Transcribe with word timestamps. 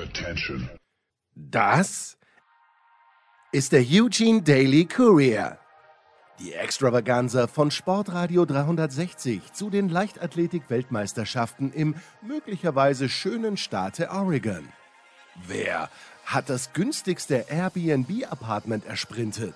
Attention. 0.00 0.68
Das 1.34 2.16
ist 3.52 3.72
der 3.72 3.82
Eugene 3.82 4.40
Daily 4.40 4.86
Courier. 4.86 5.58
Die 6.38 6.54
Extravaganza 6.54 7.46
von 7.46 7.70
Sportradio 7.70 8.46
360 8.46 9.52
zu 9.52 9.68
den 9.68 9.90
Leichtathletik-Weltmeisterschaften 9.90 11.72
im 11.72 11.96
möglicherweise 12.22 13.10
schönen 13.10 13.58
Staate 13.58 14.08
Oregon. 14.10 14.66
Wer 15.46 15.90
hat 16.24 16.48
das 16.48 16.72
günstigste 16.72 17.44
Airbnb-Apartment 17.50 18.86
ersprintet? 18.86 19.54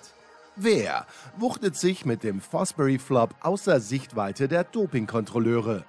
Wer 0.55 1.07
wuchtet 1.37 1.75
sich 1.75 2.05
mit 2.05 2.23
dem 2.23 2.39
Fosbury 2.39 2.99
Flop 2.99 3.33
außer 3.41 3.79
Sichtweite 3.79 4.47
der 4.47 4.63
Dopingkontrolleure? 4.63 5.85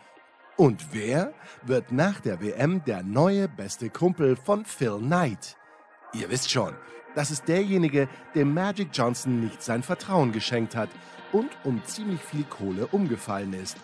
Und 0.57 0.87
wer 0.93 1.35
wird 1.63 1.93
nach 1.93 2.21
der 2.21 2.41
WM 2.41 2.83
der 2.87 3.03
neue 3.03 3.47
beste 3.47 3.91
Kumpel 3.91 4.37
von 4.37 4.65
Phil 4.65 4.97
Knight? 4.99 5.55
Ihr 6.15 6.31
wisst 6.31 6.51
schon, 6.51 6.73
das 7.15 7.31
ist 7.31 7.47
derjenige, 7.47 8.09
dem 8.35 8.55
Magic 8.55 8.89
Johnson 8.91 9.41
nicht 9.41 9.63
sein 9.63 9.83
Vertrauen 9.83 10.33
geschenkt 10.33 10.75
hat 10.75 10.89
und 11.33 11.51
um 11.65 11.83
ziemlich 11.85 12.23
viel 12.23 12.45
Kohle 12.45 12.87
umgefallen 12.87 13.53
ist. 13.53 13.77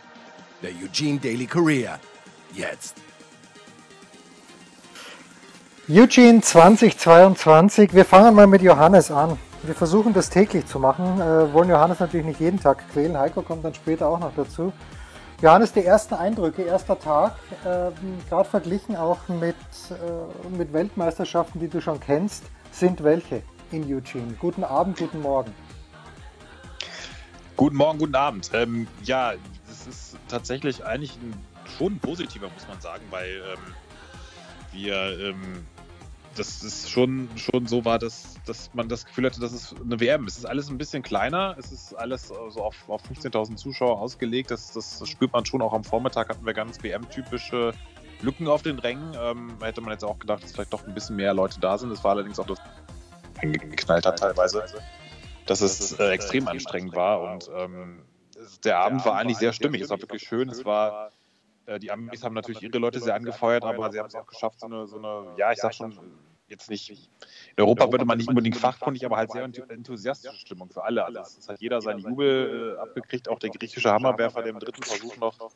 Der 0.63 0.71
Eugene 0.71 1.19
Daily 1.19 1.47
Courier. 1.47 1.99
Jetzt. 2.55 2.97
Eugene 5.91 6.41
2022. 6.41 7.93
Wir 7.93 8.07
fangen 8.07 8.35
mal 8.35 8.47
mit 8.47 8.63
Johannes 8.63 9.11
an. 9.11 9.37
Wir 9.63 9.75
versuchen 9.75 10.15
das 10.15 10.31
täglich 10.31 10.67
zu 10.67 10.79
machen, 10.81 11.21
äh, 11.21 11.53
wollen 11.53 11.69
Johannes 11.69 12.01
natürlich 12.01 12.27
nicht 12.27 12.41
jeden 12.41 12.59
Tag 12.59 12.83
quälen. 12.93 13.17
Heiko 13.19 13.43
kommt 13.43 13.65
dann 13.65 13.75
später 13.75 14.09
auch 14.09 14.19
noch 14.19 14.35
dazu. 14.35 14.73
Johannes, 15.43 15.73
die 15.73 15.85
ersten 15.85 16.15
Eindrücke, 16.15 16.63
erster 16.63 16.97
Tag, 16.97 17.35
äh, 17.65 17.91
gerade 18.29 18.49
verglichen 18.49 18.95
auch 18.95 19.27
mit, 19.27 19.57
äh, 19.91 20.57
mit 20.57 20.73
Weltmeisterschaften, 20.73 21.59
die 21.59 21.67
du 21.67 21.81
schon 21.81 21.99
kennst, 21.99 22.45
sind 22.71 23.03
welche 23.03 23.43
in 23.73 23.83
Eugene? 23.93 24.35
Guten 24.39 24.63
Abend, 24.63 24.99
guten 24.99 25.21
Morgen. 25.21 25.53
Guten 27.57 27.75
Morgen, 27.75 27.99
guten 27.99 28.15
Abend. 28.15 28.51
Ähm, 28.53 28.87
ja, 29.03 29.33
das 29.67 29.89
ist 29.89 30.17
tatsächlich 30.29 30.85
eigentlich 30.85 31.17
ein, 31.21 31.35
schon 31.77 31.99
positiver, 31.99 32.49
muss 32.49 32.69
man 32.69 32.81
sagen, 32.81 33.03
weil 33.11 33.43
ähm, 33.53 33.75
wir 34.71 35.19
ähm, 35.19 35.67
das 36.37 36.63
ist 36.63 36.91
schon, 36.91 37.29
schon 37.37 37.67
so 37.67 37.85
war, 37.85 37.99
dass, 37.99 38.35
dass 38.47 38.73
man 38.75 38.89
das 38.89 39.05
Gefühl 39.05 39.27
hatte, 39.27 39.41
das 39.41 39.53
ist 39.53 39.75
eine 39.81 40.01
WM. 40.01 40.27
Es 40.27 40.39
ist 40.39 40.45
alles 40.45 40.69
ein 40.69 40.79
bisschen 40.79 41.03
kleiner, 41.03 41.57
es 41.59 41.73
ist 41.73 41.95
alles 41.95 42.29
so 42.29 42.63
auf, 42.63 42.89
auf 42.89 43.03
15.000 43.05 43.57
Zuschauer 43.57 44.01
ausgelegt. 44.01 44.51
Das, 44.51 44.73
das 44.73 45.03
spürt 45.09 45.33
man 45.33 45.45
schon 45.45 45.63
auch 45.63 45.73
am 45.73 45.85
Vormittag, 45.85 46.29
hatten 46.29 46.45
wir 46.47 46.55
ganz 46.55 46.83
WM-typische 46.83 47.73
Lücken 48.23 48.49
auf 48.49 48.63
den 48.63 48.79
Rängen. 48.79 49.15
Ähm, 49.19 49.57
hätte 49.61 49.81
man 49.81 49.93
jetzt 49.93 50.05
auch 50.05 50.19
gedacht, 50.19 50.43
dass 50.43 50.53
vielleicht 50.53 50.73
doch 50.73 50.87
ein 50.87 50.95
bisschen 50.95 51.17
mehr 51.17 51.35
Leute 51.35 51.61
da 51.61 51.77
sind. 51.77 51.91
Es 51.91 52.03
war 52.05 52.13
allerdings 52.13 52.39
auch 52.39 52.47
das 52.47 52.59
geknallt 53.41 54.07
hat 54.07 54.19
teilweise, 54.19 54.65
dass 55.47 55.61
es 55.61 55.99
äh, 55.99 56.11
extrem 56.11 56.47
anstrengend 56.47 56.95
war 56.95 57.21
und 57.21 57.51
ähm, 57.57 58.05
der 58.65 58.79
Abend 58.79 59.05
war 59.05 59.17
eigentlich 59.17 59.39
sehr 59.39 59.53
stimmig. 59.53 59.83
Es 59.83 59.91
war 59.91 60.01
wirklich 60.01 60.23
schön. 60.23 60.49
Es 60.49 60.65
war 60.65 61.11
die 61.81 61.91
Amis 61.91 62.25
haben 62.25 62.35
natürlich 62.35 62.63
ihre 62.63 62.79
Leute 62.79 63.01
sehr 63.01 63.15
angefeuert, 63.15 63.65
aber 63.65 63.91
sie 63.93 63.99
haben 63.99 64.09
es 64.09 64.15
auch 64.15 64.27
geschafft, 64.27 64.61
so 64.61 64.67
eine, 64.67 64.87
so 64.87 64.99
eine, 64.99 65.35
ja, 65.37 65.53
ich 65.53 65.59
sag 65.59 65.75
schon, 65.75 65.99
jetzt 66.53 66.71
nicht, 66.71 66.91
in 66.91 67.63
Europa 67.63 67.91
würde 67.91 68.05
man 68.05 68.19
nicht 68.19 68.29
unbedingt 68.29 68.57
fachkundig, 68.57 69.05
aber 69.05 69.17
halt 69.17 69.33
sehr 69.33 69.45
enthusiastische 69.45 70.37
Stimmung 70.37 70.71
für 70.71 70.85
alle. 70.85 71.05
Also 71.05 71.21
es 71.21 71.49
hat 71.49 71.61
jeder 71.61 71.81
seinen 71.81 72.01
Jubel 72.01 72.77
äh, 72.77 72.81
abgekriegt, 72.81 73.29
auch 73.29 73.39
der 73.39 73.51
griechische 73.51 73.91
Hammerwerfer, 73.91 74.43
der 74.43 74.53
im 74.53 74.59
dritten 74.61 74.83
Versuch 74.83 75.17
noch 75.17 75.51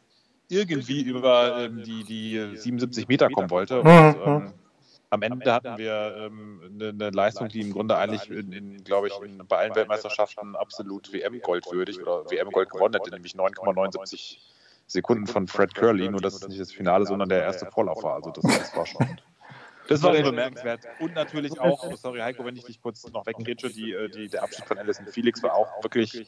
irgendwie 0.48 1.02
über 1.02 1.64
ähm, 1.64 1.82
die, 1.82 2.04
die 2.04 2.56
77 2.56 3.08
Meter 3.08 3.28
kommen 3.28 3.50
wollte. 3.50 3.80
Und, 3.80 3.88
ähm, 3.88 4.52
am 5.10 5.22
Ende 5.22 5.52
hatten 5.52 5.78
wir 5.78 6.16
ähm, 6.18 6.60
eine, 6.64 6.88
eine, 6.88 7.10
Leistung, 7.10 7.48
die 7.48 7.60
im 7.60 7.72
Grunde 7.72 7.96
eigentlich, 7.96 8.28
in, 8.28 8.52
in 8.52 8.84
glaube 8.84 9.08
ich, 9.08 9.14
in, 9.20 9.38
bei 9.46 9.58
allen 9.58 9.74
Weltmeisterschaften 9.74 10.56
absolut 10.56 11.12
WM-Gold 11.12 11.66
würdig 11.70 12.00
oder 12.00 12.28
WM-Gold 12.30 12.70
gewonnen 12.70 12.95
hätte, 12.95 13.11
nämlich 13.11 13.34
9,79 13.34 14.39
Sekunden 14.86 15.27
von 15.27 15.48
Fred 15.48 15.74
Curley, 15.74 16.08
nur 16.08 16.20
dass 16.20 16.35
es 16.35 16.48
nicht 16.48 16.61
das 16.61 16.73
Finale, 16.73 17.07
sondern 17.07 17.29
der 17.29 17.42
erste 17.42 17.67
Vorlauf 17.67 18.02
war. 18.02 18.14
Also 18.14 18.30
das, 18.30 18.42
das 18.42 18.77
war 18.77 18.86
schon. 18.86 19.07
Das 19.89 20.02
war 20.02 20.13
bemerkenswert. 20.13 20.80
Und 20.98 21.14
natürlich 21.14 21.61
auch, 21.61 21.85
oh, 21.85 21.95
sorry 21.95 22.19
Heiko, 22.19 22.45
wenn 22.45 22.57
ich 22.57 22.64
dich 22.64 22.83
kurz 22.83 23.08
noch 23.13 23.25
weggrätsche, 23.25 23.70
die, 23.70 23.92
äh, 23.92 24.08
die, 24.08 24.29
der 24.29 24.42
Abschied 24.42 24.64
von 24.64 24.79
Alison 24.79 25.07
Felix 25.07 25.45
war 25.45 25.55
auch 25.55 25.80
wirklich 25.80 26.27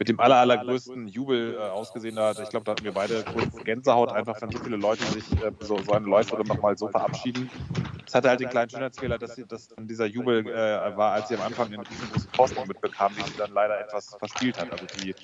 mit 0.00 0.08
dem 0.08 0.18
aller, 0.18 0.36
allergrößten 0.36 1.08
Jubel 1.08 1.54
äh, 1.54 1.58
ausgesehen 1.58 2.18
hat. 2.18 2.40
Ich 2.40 2.48
glaube, 2.48 2.64
da 2.64 2.72
hatten 2.72 2.84
wir 2.84 2.92
beide 2.92 3.22
kurz 3.34 3.54
Gänsehaut, 3.64 4.10
einfach 4.10 4.40
wenn 4.40 4.50
so 4.50 4.58
viele 4.58 4.76
Leute 4.76 5.04
sich 5.04 5.30
äh, 5.42 5.52
so, 5.60 5.76
so 5.82 5.92
eine 5.92 6.06
Läuferin 6.06 6.46
nochmal 6.46 6.76
so 6.78 6.88
verabschieden. 6.88 7.50
Es 8.06 8.14
hatte 8.14 8.30
halt 8.30 8.40
den 8.40 8.48
kleinen 8.48 8.70
Schönheitsfehler, 8.70 9.18
dass, 9.18 9.34
sie, 9.36 9.44
dass 9.46 9.68
dieser 9.78 10.06
Jubel 10.06 10.46
äh, 10.46 10.96
war, 10.96 11.12
als 11.12 11.28
sie 11.28 11.34
am 11.34 11.42
Anfang 11.42 11.70
den 11.70 11.80
riesengroßen 11.80 12.30
Vorsprung 12.32 12.66
mitbekam, 12.66 13.12
die 13.14 13.30
sie 13.30 13.36
dann 13.36 13.52
leider 13.52 13.78
etwas 13.78 14.16
verspielt 14.18 14.58
hat. 14.58 14.72
Also 14.72 14.86
die 15.02 15.14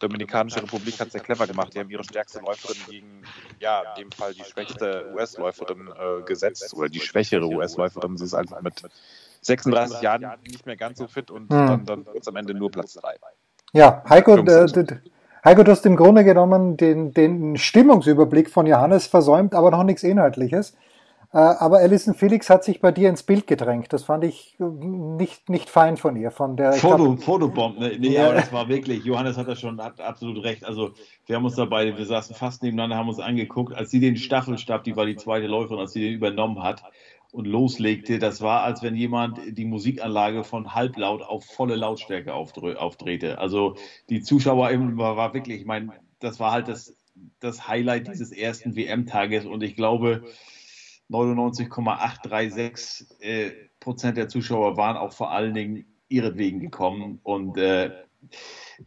Dominikanische 0.00 0.60
Republik 0.60 0.98
hat 0.98 1.06
es 1.06 1.12
sehr 1.12 1.22
clever 1.22 1.46
gemacht. 1.46 1.72
Die 1.72 1.78
haben 1.78 1.90
ihre 1.90 2.02
stärkste 2.02 2.40
Läuferin 2.40 2.76
gegen, 2.90 3.22
ja, 3.60 3.82
in 3.94 4.02
dem 4.02 4.10
Fall 4.10 4.34
die 4.34 4.42
schwächste 4.42 5.12
US-Läuferin 5.14 5.88
äh, 5.88 6.22
gesetzt 6.24 6.74
oder 6.74 6.88
die 6.88 7.00
schwächere 7.00 7.46
US-Läuferin. 7.46 8.16
Sie 8.16 8.24
ist 8.24 8.34
einfach 8.34 8.60
mit 8.62 8.82
36 9.42 10.00
Jahren 10.00 10.26
nicht 10.48 10.66
mehr 10.66 10.76
ganz 10.76 10.98
so 10.98 11.06
fit 11.06 11.30
und 11.30 11.52
dann, 11.52 11.86
dann 11.86 12.04
wird 12.06 12.22
es 12.22 12.28
am 12.28 12.34
Ende 12.34 12.52
nur 12.52 12.72
Platz 12.72 12.94
3. 12.94 13.14
Ja, 13.74 14.04
Heiko, 14.08 14.36
äh, 14.36 14.66
Heiko, 15.44 15.64
du 15.64 15.70
hast 15.72 15.84
im 15.84 15.96
Grunde 15.96 16.22
genommen 16.22 16.76
den, 16.76 17.12
den 17.12 17.56
Stimmungsüberblick 17.56 18.48
von 18.48 18.66
Johannes 18.66 19.08
versäumt, 19.08 19.52
aber 19.52 19.72
noch 19.72 19.82
nichts 19.82 20.04
Inhaltliches. 20.04 20.76
Äh, 21.32 21.38
aber 21.38 21.78
Alison 21.78 22.14
Felix 22.14 22.48
hat 22.48 22.62
sich 22.62 22.80
bei 22.80 22.92
dir 22.92 23.08
ins 23.08 23.24
Bild 23.24 23.48
gedrängt. 23.48 23.92
Das 23.92 24.04
fand 24.04 24.22
ich 24.22 24.54
äh, 24.60 24.64
nicht, 24.64 25.48
nicht 25.48 25.68
fein 25.68 25.96
von 25.96 26.14
ihr. 26.14 26.30
Von 26.30 26.56
der, 26.56 26.74
Foto, 26.74 27.16
Fotobomb, 27.16 27.80
ne? 27.80 27.96
Nee, 27.98 28.10
ja. 28.10 28.26
aber 28.26 28.34
das 28.34 28.52
war 28.52 28.68
wirklich, 28.68 29.04
Johannes 29.04 29.36
hat 29.36 29.48
da 29.48 29.56
schon 29.56 29.82
hat 29.82 30.00
absolut 30.00 30.44
recht. 30.44 30.64
Also 30.64 30.92
wir 31.26 31.34
haben 31.34 31.44
uns 31.44 31.56
dabei, 31.56 31.98
wir 31.98 32.06
saßen 32.06 32.36
fast 32.36 32.62
nebeneinander, 32.62 32.96
haben 32.96 33.08
uns 33.08 33.18
angeguckt, 33.18 33.74
als 33.74 33.90
sie 33.90 33.98
den 33.98 34.16
Staffelstab, 34.16 34.84
die 34.84 34.94
war 34.94 35.06
die 35.06 35.16
zweite 35.16 35.48
Läuferin, 35.48 35.80
als 35.80 35.92
sie 35.92 36.02
den 36.02 36.14
übernommen 36.14 36.62
hat, 36.62 36.84
und 37.34 37.46
loslegte, 37.46 38.20
das 38.20 38.40
war, 38.42 38.62
als 38.62 38.80
wenn 38.84 38.94
jemand 38.94 39.40
die 39.58 39.64
Musikanlage 39.64 40.44
von 40.44 40.72
halblaut 40.72 41.20
auf 41.20 41.44
volle 41.44 41.74
Lautstärke 41.74 42.32
aufdrehte. 42.32 43.38
Also 43.38 43.74
die 44.08 44.22
Zuschauer 44.22 44.70
war, 44.70 45.34
wirklich, 45.34 45.58
ich 45.58 45.66
meine, 45.66 45.94
das 46.20 46.38
war 46.38 46.52
halt 46.52 46.68
das, 46.68 46.96
das 47.40 47.66
Highlight 47.66 48.06
dieses 48.06 48.30
ersten 48.30 48.76
WM-Tages 48.76 49.46
und 49.46 49.64
ich 49.64 49.74
glaube, 49.74 50.22
99,836 51.08 53.06
äh, 53.18 53.50
Prozent 53.80 54.16
der 54.16 54.28
Zuschauer 54.28 54.76
waren 54.76 54.96
auch 54.96 55.12
vor 55.12 55.32
allen 55.32 55.54
Dingen 55.54 55.86
ihretwegen 56.08 56.60
gekommen 56.60 57.18
und 57.24 57.58
äh, 57.58 57.90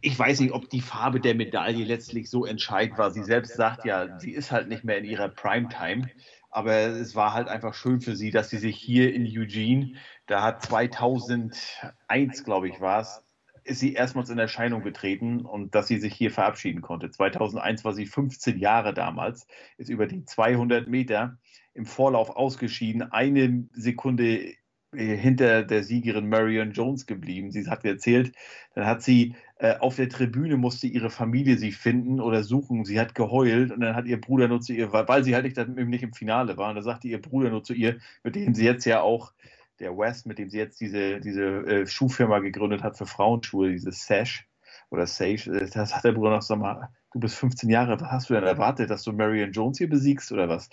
ich 0.00 0.18
weiß 0.18 0.40
nicht, 0.40 0.52
ob 0.52 0.70
die 0.70 0.80
Farbe 0.80 1.20
der 1.20 1.34
Medaille 1.34 1.84
letztlich 1.84 2.30
so 2.30 2.44
entscheidend 2.44 2.98
war. 2.98 3.10
Sie 3.10 3.22
selbst 3.22 3.56
sagt 3.56 3.84
ja, 3.84 4.18
sie 4.18 4.32
ist 4.32 4.50
halt 4.50 4.68
nicht 4.68 4.84
mehr 4.84 4.98
in 4.98 5.04
ihrer 5.04 5.28
Primetime. 5.28 6.08
Aber 6.50 6.72
es 6.74 7.14
war 7.14 7.34
halt 7.34 7.48
einfach 7.48 7.74
schön 7.74 8.00
für 8.00 8.16
sie, 8.16 8.30
dass 8.30 8.50
sie 8.50 8.58
sich 8.58 8.76
hier 8.76 9.12
in 9.14 9.24
Eugene, 9.26 9.94
da 10.26 10.42
hat 10.42 10.62
2001, 10.62 12.44
glaube 12.44 12.68
ich, 12.68 12.80
war 12.80 13.00
es, 13.00 13.22
ist 13.64 13.80
sie 13.80 13.92
erstmals 13.92 14.30
in 14.30 14.38
Erscheinung 14.38 14.82
getreten 14.82 15.42
und 15.42 15.74
dass 15.74 15.88
sie 15.88 15.98
sich 15.98 16.14
hier 16.14 16.30
verabschieden 16.30 16.80
konnte. 16.80 17.10
2001 17.10 17.84
war 17.84 17.92
sie 17.92 18.06
15 18.06 18.58
Jahre 18.58 18.94
damals, 18.94 19.46
ist 19.76 19.90
über 19.90 20.06
die 20.06 20.24
200 20.24 20.88
Meter 20.88 21.38
im 21.74 21.84
Vorlauf 21.84 22.30
ausgeschieden, 22.30 23.02
eine 23.02 23.68
Sekunde 23.72 24.54
hinter 24.94 25.64
der 25.64 25.84
Siegerin 25.84 26.28
Marion 26.28 26.72
Jones 26.72 27.06
geblieben. 27.06 27.50
Sie 27.50 27.66
hat 27.68 27.84
erzählt, 27.84 28.32
dann 28.74 28.86
hat 28.86 29.02
sie 29.02 29.34
äh, 29.58 29.76
auf 29.78 29.96
der 29.96 30.08
Tribüne 30.08 30.56
musste 30.56 30.86
ihre 30.86 31.10
Familie 31.10 31.58
sie 31.58 31.72
finden 31.72 32.20
oder 32.20 32.42
suchen. 32.42 32.84
Sie 32.84 32.98
hat 32.98 33.14
geheult 33.14 33.70
und 33.70 33.80
dann 33.80 33.94
hat 33.94 34.06
ihr 34.06 34.20
Bruder 34.20 34.48
nur 34.48 34.60
zu 34.60 34.72
ihr, 34.72 34.92
weil 34.92 35.24
sie 35.24 35.34
halt 35.34 35.44
nicht, 35.44 35.58
nicht 35.68 36.02
im 36.02 36.14
Finale 36.14 36.56
war, 36.56 36.70
und 36.70 36.76
da 36.76 36.82
sagte 36.82 37.08
ihr 37.08 37.20
Bruder 37.20 37.50
nur 37.50 37.64
zu 37.64 37.74
ihr, 37.74 37.98
mit 38.22 38.34
dem 38.36 38.54
sie 38.54 38.64
jetzt 38.64 38.84
ja 38.86 39.00
auch, 39.02 39.32
der 39.80 39.96
West, 39.96 40.26
mit 40.26 40.38
dem 40.38 40.50
sie 40.50 40.58
jetzt 40.58 40.80
diese, 40.80 41.20
diese 41.20 41.44
äh, 41.66 41.86
Schuhfirma 41.86 42.40
gegründet 42.40 42.82
hat 42.82 42.98
für 42.98 43.06
Frauenschuhe, 43.06 43.70
dieses 43.70 44.06
Sash 44.06 44.48
oder 44.90 45.06
Sage, 45.06 45.50
äh, 45.52 45.70
das 45.70 45.94
hat 45.94 46.04
der 46.04 46.12
Bruder 46.12 46.30
noch, 46.30 46.42
sag 46.42 46.58
mal, 46.58 46.88
du 47.12 47.20
bist 47.20 47.36
15 47.36 47.70
Jahre, 47.70 48.00
was 48.00 48.10
hast 48.10 48.30
du 48.30 48.34
denn 48.34 48.44
erwartet, 48.44 48.90
dass 48.90 49.04
du 49.04 49.12
Marion 49.12 49.52
Jones 49.52 49.78
hier 49.78 49.88
besiegst 49.88 50.32
oder 50.32 50.48
was? 50.48 50.68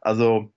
Also 0.00 0.52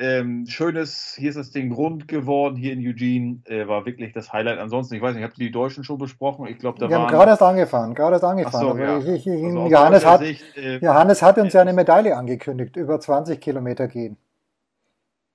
ähm, 0.00 0.46
schönes, 0.46 1.16
hier 1.18 1.30
ist 1.30 1.36
das 1.36 1.50
Ding 1.50 1.72
rund 1.72 2.06
geworden, 2.06 2.54
hier 2.54 2.72
in 2.72 2.86
Eugene, 2.86 3.40
äh, 3.46 3.66
war 3.66 3.84
wirklich 3.84 4.12
das 4.12 4.32
Highlight. 4.32 4.58
Ansonsten, 4.58 4.94
ich 4.94 5.02
weiß 5.02 5.14
nicht, 5.14 5.24
habt 5.24 5.36
ihr 5.38 5.46
die 5.46 5.52
Deutschen 5.52 5.82
schon 5.82 5.98
besprochen? 5.98 6.46
Ich 6.46 6.58
glaube, 6.58 6.78
da 6.78 6.88
Wir 6.88 7.00
haben 7.00 7.08
gerade 7.08 7.32
erst 7.32 7.42
angefahren, 7.42 7.94
gerade 7.94 8.14
erst 8.14 8.24
angefahren. 8.24 8.76
So, 8.76 8.82
ja. 8.82 8.98
ich, 8.98 9.26
ich, 9.26 9.44
also 9.44 9.66
Johannes, 9.66 10.06
hat, 10.06 10.20
Sicht, 10.20 10.56
äh, 10.56 10.78
Johannes 10.78 11.20
hat 11.20 11.38
uns 11.38 11.52
ja 11.52 11.62
eine 11.62 11.72
Medaille 11.72 12.16
angekündigt, 12.16 12.76
über 12.76 13.00
20 13.00 13.40
Kilometer 13.40 13.88
gehen. 13.88 14.16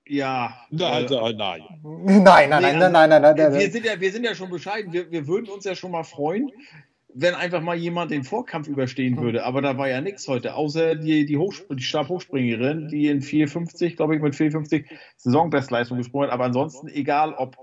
Ja. 0.06 0.54
Nein, 0.70 1.06
äh, 1.10 1.32
nein. 1.34 1.62
Nein, 1.82 2.24
nein, 2.24 2.48
nein, 2.48 2.78
nein, 2.78 2.92
nein, 2.92 3.10
nein, 3.10 3.22
nein, 3.22 3.54
Wir 3.54 3.70
sind 3.70 3.84
ja, 3.84 4.00
wir 4.00 4.12
sind 4.12 4.24
ja 4.24 4.34
schon 4.34 4.48
bescheiden. 4.48 4.92
Wir, 4.92 5.10
wir 5.10 5.26
würden 5.26 5.50
uns 5.50 5.64
ja 5.64 5.74
schon 5.74 5.90
mal 5.90 6.04
freuen, 6.04 6.50
wenn 7.14 7.34
einfach 7.34 7.62
mal 7.62 7.76
jemand 7.76 8.10
den 8.10 8.24
Vorkampf 8.24 8.66
überstehen 8.66 9.18
würde. 9.18 9.44
Aber 9.44 9.62
da 9.62 9.78
war 9.78 9.88
ja 9.88 10.00
nichts 10.00 10.26
heute, 10.26 10.54
außer 10.54 10.96
die, 10.96 11.24
die, 11.24 11.38
die 11.38 11.82
Stabhochspringerin, 11.82 12.88
die 12.88 13.06
in 13.06 13.22
4,50, 13.22 13.96
glaube 13.96 14.16
ich, 14.16 14.22
mit 14.22 14.34
4,50 14.34 14.84
Saisonbestleistung 15.16 15.98
gesprungen 15.98 16.26
hat. 16.26 16.34
Aber 16.34 16.44
ansonsten, 16.44 16.88
egal 16.88 17.34
ob 17.34 17.56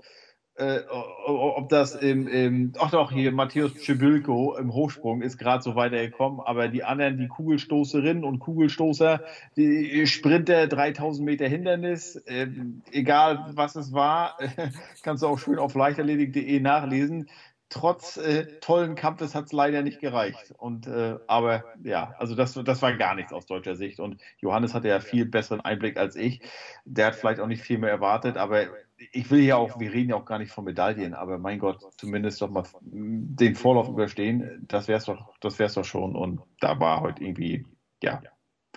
äh, 0.56 0.80
ob 1.26 1.70
das 1.70 1.94
im, 1.94 2.28
im, 2.28 2.72
ach 2.78 2.90
doch, 2.90 3.10
hier 3.10 3.32
Matthäus 3.32 3.72
Pschebülko 3.72 4.54
im 4.56 4.74
Hochsprung 4.74 5.22
ist 5.22 5.38
gerade 5.38 5.62
so 5.62 5.76
weitergekommen, 5.76 6.40
aber 6.40 6.68
die 6.68 6.84
anderen, 6.84 7.16
die 7.16 7.28
Kugelstoßerinnen 7.28 8.22
und 8.22 8.38
Kugelstoßer, 8.38 9.22
die 9.56 10.06
Sprinter 10.06 10.66
3000 10.66 11.24
Meter 11.24 11.48
Hindernis, 11.48 12.16
äh, 12.26 12.48
egal 12.90 13.46
was 13.54 13.76
es 13.76 13.94
war, 13.94 14.36
kannst 15.02 15.22
du 15.22 15.28
auch 15.28 15.38
schön 15.38 15.58
auf 15.58 15.74
leichterledig.de 15.74 16.60
nachlesen. 16.60 17.30
Trotz 17.72 18.16
äh, 18.18 18.60
tollen 18.60 18.94
Kampfes 18.94 19.34
hat 19.34 19.46
es 19.46 19.52
leider 19.52 19.82
nicht 19.82 20.00
gereicht. 20.00 20.52
Und, 20.58 20.86
äh, 20.86 21.16
aber 21.26 21.64
ja, 21.82 22.14
also 22.18 22.34
das, 22.34 22.52
das 22.52 22.82
war 22.82 22.92
gar 22.96 23.14
nichts 23.14 23.32
aus 23.32 23.46
deutscher 23.46 23.76
Sicht. 23.76 23.98
Und 23.98 24.20
Johannes 24.38 24.74
hatte 24.74 24.88
ja 24.88 25.00
viel 25.00 25.24
besseren 25.24 25.60
Einblick 25.60 25.96
als 25.96 26.14
ich. 26.16 26.42
Der 26.84 27.06
hat 27.06 27.14
vielleicht 27.14 27.40
auch 27.40 27.46
nicht 27.46 27.62
viel 27.62 27.78
mehr 27.78 27.90
erwartet, 27.90 28.36
aber 28.36 28.66
ich 29.12 29.30
will 29.30 29.40
ja 29.40 29.56
auch, 29.56 29.80
wir 29.80 29.92
reden 29.92 30.10
ja 30.10 30.16
auch 30.16 30.24
gar 30.24 30.38
nicht 30.38 30.52
von 30.52 30.64
Medaillen, 30.64 31.14
aber 31.14 31.38
mein 31.38 31.58
Gott, 31.58 31.80
zumindest 31.96 32.40
doch 32.42 32.50
mal 32.50 32.64
den 32.82 33.54
Vorlauf 33.54 33.88
überstehen, 33.88 34.64
das 34.68 34.86
wär's 34.86 35.06
doch, 35.06 35.32
das 35.40 35.58
wär's 35.58 35.74
doch 35.74 35.84
schon. 35.84 36.14
Und 36.14 36.42
da 36.60 36.78
war 36.78 37.00
heute 37.00 37.24
irgendwie, 37.24 37.66
ja, 38.02 38.22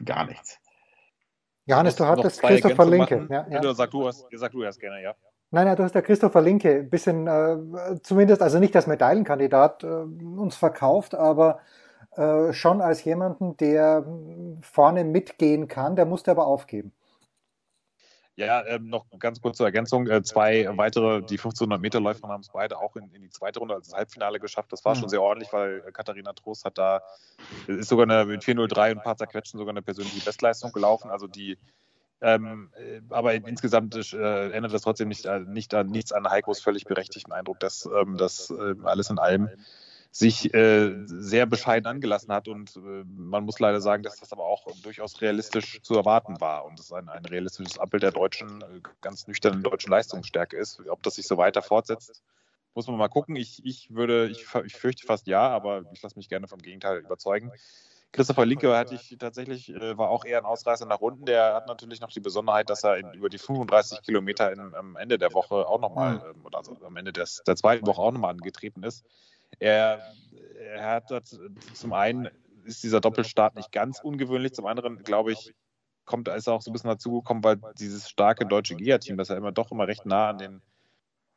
gar 0.04 0.26
nichts. 0.26 0.60
Johannes, 1.66 1.96
du 1.96 2.06
hattest 2.06 2.42
Christopher 2.42 2.86
Linke. 2.86 3.28
Ja, 3.30 3.48
ja. 3.50 3.74
Sag, 3.74 3.92
du 3.92 4.08
hast, 4.08 4.26
sag 4.32 4.52
du 4.52 4.64
erst 4.64 4.80
gerne, 4.80 5.02
ja. 5.02 5.16
Nein, 5.52 5.68
nein, 5.68 5.76
du 5.76 5.84
hast 5.84 5.96
der 5.96 6.02
Christopher 6.02 6.42
Linke 6.42 6.80
ein 6.80 6.90
bisschen, 6.90 7.28
äh, 7.28 8.02
zumindest, 8.02 8.42
also 8.42 8.60
nicht 8.60 8.76
als 8.76 8.88
Medaillenkandidat 8.88 9.84
äh, 9.84 9.88
uns 9.88 10.56
verkauft, 10.56 11.16
aber 11.16 11.60
äh, 12.16 12.52
schon 12.54 12.82
als 12.82 13.04
jemanden, 13.04 13.56
der 13.58 14.06
vorne 14.62 15.04
mitgehen 15.04 15.68
kann, 15.68 15.96
der 15.96 16.06
musste 16.06 16.32
aber 16.32 16.48
aufgeben. 16.48 16.94
Ja, 18.38 18.66
ähm, 18.66 18.90
noch 18.90 19.06
ganz 19.18 19.40
kurz 19.42 19.58
zur 19.58 19.66
Ergänzung. 19.66 20.08
Äh, 20.08 20.22
zwei 20.24 20.68
weitere, 20.76 21.22
die 21.22 21.38
1500 21.38 21.80
Meter 21.80 22.02
Läufer 22.02 22.28
haben 22.28 22.42
es 22.42 22.50
beide 22.50 22.78
auch 22.78 22.98
in, 22.98 23.10
in, 23.14 23.22
die 23.22 23.30
zweite 23.30 23.60
Runde 23.60 23.76
als 23.76 23.94
Halbfinale 23.94 24.42
geschafft. 24.42 24.74
Das 24.74 24.84
war 24.84 24.94
mhm. 24.94 25.00
schon 25.00 25.10
sehr 25.10 25.22
ordentlich, 25.22 25.54
weil 25.54 25.84
äh, 25.88 25.92
Katharina 25.92 26.34
Trost 26.34 26.66
hat 26.66 26.78
da, 26.78 27.02
ist 27.68 27.88
sogar 27.88 28.04
eine, 28.04 28.26
mit 28.26 28.44
403 28.44 28.92
und 28.92 28.98
ein 28.98 29.04
paar 29.04 29.16
zerquetschen 29.16 29.58
sogar 29.58 29.72
eine 29.72 29.82
persönliche 29.82 30.26
Bestleistung 30.26 30.74
gelaufen. 30.74 31.12
Also 31.12 31.28
die, 31.28 31.58
ähm, 32.22 32.70
äh, 32.78 33.02
aber 33.10 33.34
insgesamt 33.34 33.96
äh, 34.14 34.50
ändert 34.52 34.74
das 34.74 34.82
trotzdem 34.84 35.10
nicht, 35.10 35.26
äh, 35.26 35.40
nicht 35.42 35.74
an, 35.74 35.88
nichts 35.88 36.12
an 36.12 36.30
Heikos 36.30 36.62
völlig 36.62 36.86
berechtigten 36.86 37.32
Eindruck, 37.32 37.60
dass 37.60 37.86
ähm, 37.86 38.18
das 38.18 38.50
äh, 38.52 38.76
alles 38.84 39.10
in 39.10 39.20
allem 39.20 39.50
sich 40.12 40.54
äh, 40.54 40.94
sehr 41.06 41.46
bescheiden 41.46 41.88
angelassen 41.88 42.32
hat. 42.32 42.48
Und 42.48 42.78
äh, 42.78 43.04
man 43.06 43.44
muss 43.44 43.60
leider 43.60 43.82
sagen, 43.82 44.02
dass 44.02 44.16
das 44.16 44.32
aber 44.32 44.46
auch 44.46 44.66
durchaus 44.82 45.20
realistisch 45.22 45.82
zu 45.82 45.96
erwarten 45.96 46.40
war 46.40 46.64
und 46.64 46.80
es 46.80 46.94
ein, 46.94 47.10
ein 47.10 47.26
realistisches 47.26 47.78
Abbild 47.78 48.04
der 48.04 48.12
deutschen, 48.12 48.64
ganz 49.02 49.28
nüchternen 49.28 49.62
deutschen 49.62 49.92
Leistungsstärke 49.92 50.56
ist. 50.56 50.82
Ob 50.88 51.04
das 51.04 51.16
sich 51.16 51.28
so 51.28 51.36
weiter 51.36 51.62
fortsetzt, 51.62 52.24
muss 52.76 52.88
man 52.88 52.98
mal 52.98 53.10
gucken. 53.10 53.36
Ich, 53.36 53.66
ich 53.66 53.94
würde, 53.94 54.30
ich, 54.30 54.46
ich 54.66 54.76
fürchte 54.76 55.06
fast 55.06 55.28
ja, 55.28 55.50
aber 55.50 55.84
ich 55.92 56.02
lasse 56.02 56.16
mich 56.16 56.30
gerne 56.30 56.48
vom 56.48 56.60
Gegenteil 56.60 57.00
überzeugen. 57.00 57.52
Christopher 58.16 58.46
Linke 58.46 58.74
hatte 58.78 58.96
ich 58.96 59.18
tatsächlich, 59.20 59.70
äh, 59.70 59.98
war 59.98 60.10
auch 60.10 60.24
eher 60.24 60.38
ein 60.38 60.46
Ausreißer 60.46 60.86
nach 60.86 61.02
unten. 61.02 61.26
Der 61.26 61.54
hat 61.54 61.68
natürlich 61.68 62.00
noch 62.00 62.12
die 62.12 62.22
Besonderheit, 62.22 62.70
dass 62.70 62.86
er 62.86 62.96
in, 62.96 63.12
über 63.12 63.28
die 63.28 63.38
35 63.38 64.04
Kilometer 64.04 64.54
in, 64.54 64.74
am 64.74 64.96
Ende 64.96 65.18
der 65.18 65.34
Woche 65.34 65.68
auch 65.68 65.82
nochmal, 65.82 66.34
mhm. 66.34 66.46
oder 66.46 66.60
also 66.60 66.78
am 66.86 66.96
Ende 66.96 67.12
des, 67.12 67.44
der 67.46 67.58
zweiten 67.58 67.86
Woche 67.86 68.02
auch 68.02 68.14
nochmal 68.14 68.32
angetreten 68.32 68.84
ist. 68.84 69.04
Er, 69.60 70.02
er 70.58 70.92
hat 70.92 71.12
das, 71.12 71.38
zum 71.74 71.92
einen 71.92 72.30
ist 72.64 72.84
dieser 72.84 73.02
Doppelstart 73.02 73.56
nicht 73.58 73.74
ganz 73.74 74.00
ungewöhnlich, 74.00 74.54
zum 74.54 74.66
anderen 74.66 75.04
glaube 75.04 75.34
ich, 75.34 75.54
kommt, 76.06 76.30
ist 76.30 76.48
er 76.48 76.54
auch 76.54 76.62
so 76.62 76.72
ein 76.72 76.74
bisschen 76.74 76.92
dazugekommen, 76.92 77.44
weil 77.44 77.60
dieses 77.78 78.10
starke 78.10 78.46
deutsche 78.46 78.76
GIA-Team, 78.76 79.18
das 79.18 79.30
er 79.30 79.36
immer 79.36 79.52
doch 79.52 79.72
immer 79.72 79.90
recht 79.90 80.06
nah 80.06 80.30
an 80.30 80.38
den 80.38 80.62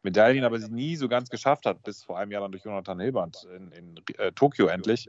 Medaillen, 0.02 0.44
aber 0.44 0.60
sie 0.60 0.70
nie 0.70 0.94
so 0.94 1.08
ganz 1.08 1.28
geschafft 1.28 1.66
hat, 1.66 1.82
bis 1.82 2.04
vor 2.04 2.18
einem 2.18 2.30
Jahr 2.30 2.42
dann 2.42 2.52
durch 2.52 2.64
Jonathan 2.64 3.00
Hilband 3.00 3.48
in, 3.56 3.72
in 3.72 4.00
äh, 4.18 4.30
Tokio 4.30 4.68
endlich. 4.68 5.08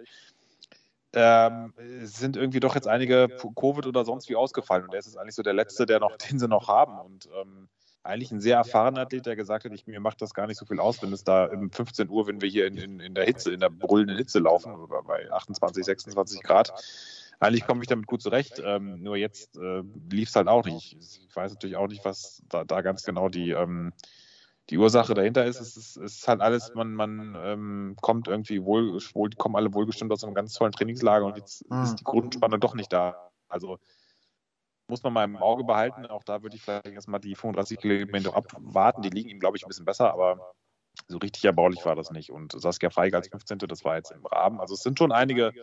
Ähm, 1.13 1.73
sind 2.03 2.37
irgendwie 2.37 2.59
doch 2.59 2.75
jetzt 2.75 2.87
einige 2.87 3.29
Covid 3.55 3.87
oder 3.87 4.05
sonst 4.05 4.29
wie 4.29 4.35
ausgefallen 4.35 4.83
und 4.83 4.93
er 4.93 4.99
ist 4.99 5.07
jetzt 5.07 5.17
eigentlich 5.17 5.35
so 5.35 5.41
der 5.41 5.53
Letzte, 5.53 5.85
der 5.85 5.99
noch, 5.99 6.15
den 6.29 6.37
sie 6.37 6.47
noch 6.47 6.67
haben. 6.67 6.99
Und 6.99 7.27
ähm, 7.41 7.67
eigentlich 8.03 8.31
ein 8.31 8.41
sehr 8.41 8.57
erfahrener 8.57 9.01
Athlet, 9.01 9.25
der 9.25 9.35
gesagt 9.35 9.65
hat, 9.65 9.73
ich, 9.73 9.87
mir 9.87 9.99
macht 9.99 10.21
das 10.21 10.33
gar 10.33 10.47
nicht 10.47 10.57
so 10.57 10.65
viel 10.65 10.79
aus, 10.79 11.01
wenn 11.01 11.11
es 11.11 11.23
da 11.23 11.45
um 11.45 11.71
15 11.71 12.09
Uhr, 12.09 12.27
wenn 12.27 12.41
wir 12.41 12.49
hier 12.49 12.67
in, 12.67 12.77
in, 12.77 12.99
in 12.99 13.13
der 13.13 13.25
Hitze, 13.25 13.51
in 13.51 13.59
der 13.59 13.69
brüllenden 13.69 14.17
Hitze 14.17 14.39
laufen, 14.39 14.73
bei 15.05 15.31
28, 15.31 15.83
26 15.83 16.43
Grad. 16.43 16.73
Eigentlich 17.39 17.65
komme 17.65 17.81
ich 17.81 17.87
damit 17.87 18.07
gut 18.07 18.21
zurecht. 18.21 18.61
Ähm, 18.63 19.01
nur 19.01 19.15
jetzt 19.15 19.57
äh, 19.57 19.83
lief 20.11 20.29
es 20.29 20.35
halt 20.35 20.47
auch 20.47 20.65
nicht. 20.65 20.97
Ich 20.99 21.35
weiß 21.35 21.53
natürlich 21.53 21.77
auch 21.77 21.87
nicht, 21.87 22.03
was 22.03 22.43
da, 22.49 22.65
da 22.65 22.81
ganz 22.81 23.03
genau 23.03 23.29
die, 23.29 23.51
ähm, 23.51 23.93
die 24.69 24.77
Ursache 24.77 25.13
dahinter 25.13 25.45
ist. 25.45 25.59
Es 25.59 25.75
ist, 25.77 25.97
es 25.97 26.17
ist 26.17 26.27
halt 26.27 26.41
alles, 26.41 26.73
man, 26.75 26.93
man 26.93 27.35
ähm, 27.41 27.95
kommt 28.01 28.27
irgendwie 28.27 28.63
wohl, 28.63 28.99
wohl, 29.13 29.29
kommen 29.31 29.55
alle 29.55 29.73
wohlgestimmt 29.73 30.11
aus 30.11 30.23
einem 30.23 30.35
ganz 30.35 30.53
tollen 30.53 30.71
Trainingslager 30.71 31.25
und 31.25 31.37
jetzt 31.37 31.69
mhm. 31.69 31.83
ist 31.83 31.95
die 31.95 32.03
Grundspannung 32.03 32.59
doch 32.59 32.75
nicht 32.75 32.93
da. 32.93 33.31
Also 33.47 33.79
muss 34.87 35.03
man 35.03 35.13
mal 35.13 35.23
im 35.23 35.37
Auge 35.37 35.63
behalten. 35.63 36.05
Auch 36.05 36.23
da 36.23 36.41
würde 36.41 36.55
ich 36.55 36.63
vielleicht 36.63 36.85
erstmal 36.87 37.19
die 37.19 37.35
35 37.35 37.79
Kilometer 37.79 38.35
abwarten. 38.35 39.01
Die 39.01 39.09
liegen 39.09 39.29
ihm, 39.29 39.39
glaube 39.39 39.57
ich, 39.57 39.65
ein 39.65 39.67
bisschen 39.67 39.85
besser, 39.85 40.11
aber 40.11 40.53
so 41.07 41.17
richtig 41.17 41.45
erbaulich 41.45 41.85
war 41.85 41.95
das 41.95 42.11
nicht. 42.11 42.31
Und 42.31 42.59
Saskia 42.59 42.89
Feige 42.89 43.15
als 43.17 43.27
15. 43.27 43.59
das 43.59 43.83
war 43.83 43.97
jetzt 43.97 44.11
im 44.11 44.25
Rahmen. 44.25 44.59
Also 44.59 44.73
es 44.73 44.81
sind 44.81 44.97
schon 44.97 45.11
einige 45.11 45.53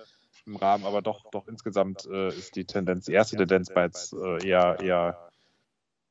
im 0.47 0.57
Rahmen, 0.57 0.85
aber 0.85 1.03
doch, 1.03 1.29
doch 1.31 1.49
insgesamt 1.49 2.07
äh, 2.07 2.29
ist 2.29 2.55
die 2.55 2.65
Tendenz, 2.65 3.07
die 3.07 3.13
erste 3.13 3.37
Tendenz 3.37 3.73
bei 3.73 3.85
jetzt 3.85 4.13
äh, 4.13 4.47
eher, 4.47 4.79
eher 4.81 5.29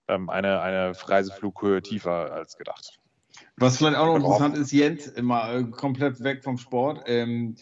ähm, 0.08 0.30
eine, 0.30 0.62
eine 0.62 0.94
Reiseflughöhe 0.96 1.82
tiefer 1.82 2.34
als 2.34 2.58
gedacht. 2.58 3.00
Was 3.58 3.78
vielleicht 3.78 3.98
auch 3.98 4.06
noch 4.06 4.16
interessant 4.16 4.58
ist, 4.58 4.72
Jens, 4.72 5.08
immer 5.08 5.54
äh, 5.54 5.64
komplett 5.64 6.24
weg 6.24 6.44
vom 6.44 6.58
Sport. 6.58 7.04
Ähm, 7.08 7.56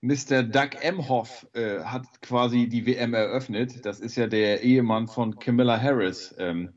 Mr. 0.00 0.42
Doug 0.42 0.70
Emhoff 0.82 1.46
äh, 1.54 1.80
hat 1.80 2.04
quasi 2.20 2.68
die 2.68 2.86
WM 2.86 3.14
eröffnet. 3.14 3.86
Das 3.86 4.00
ist 4.00 4.16
ja 4.16 4.26
der 4.26 4.62
Ehemann 4.62 5.06
von 5.06 5.38
Camilla 5.38 5.80
Harris. 5.80 6.34
Ähm, 6.38 6.74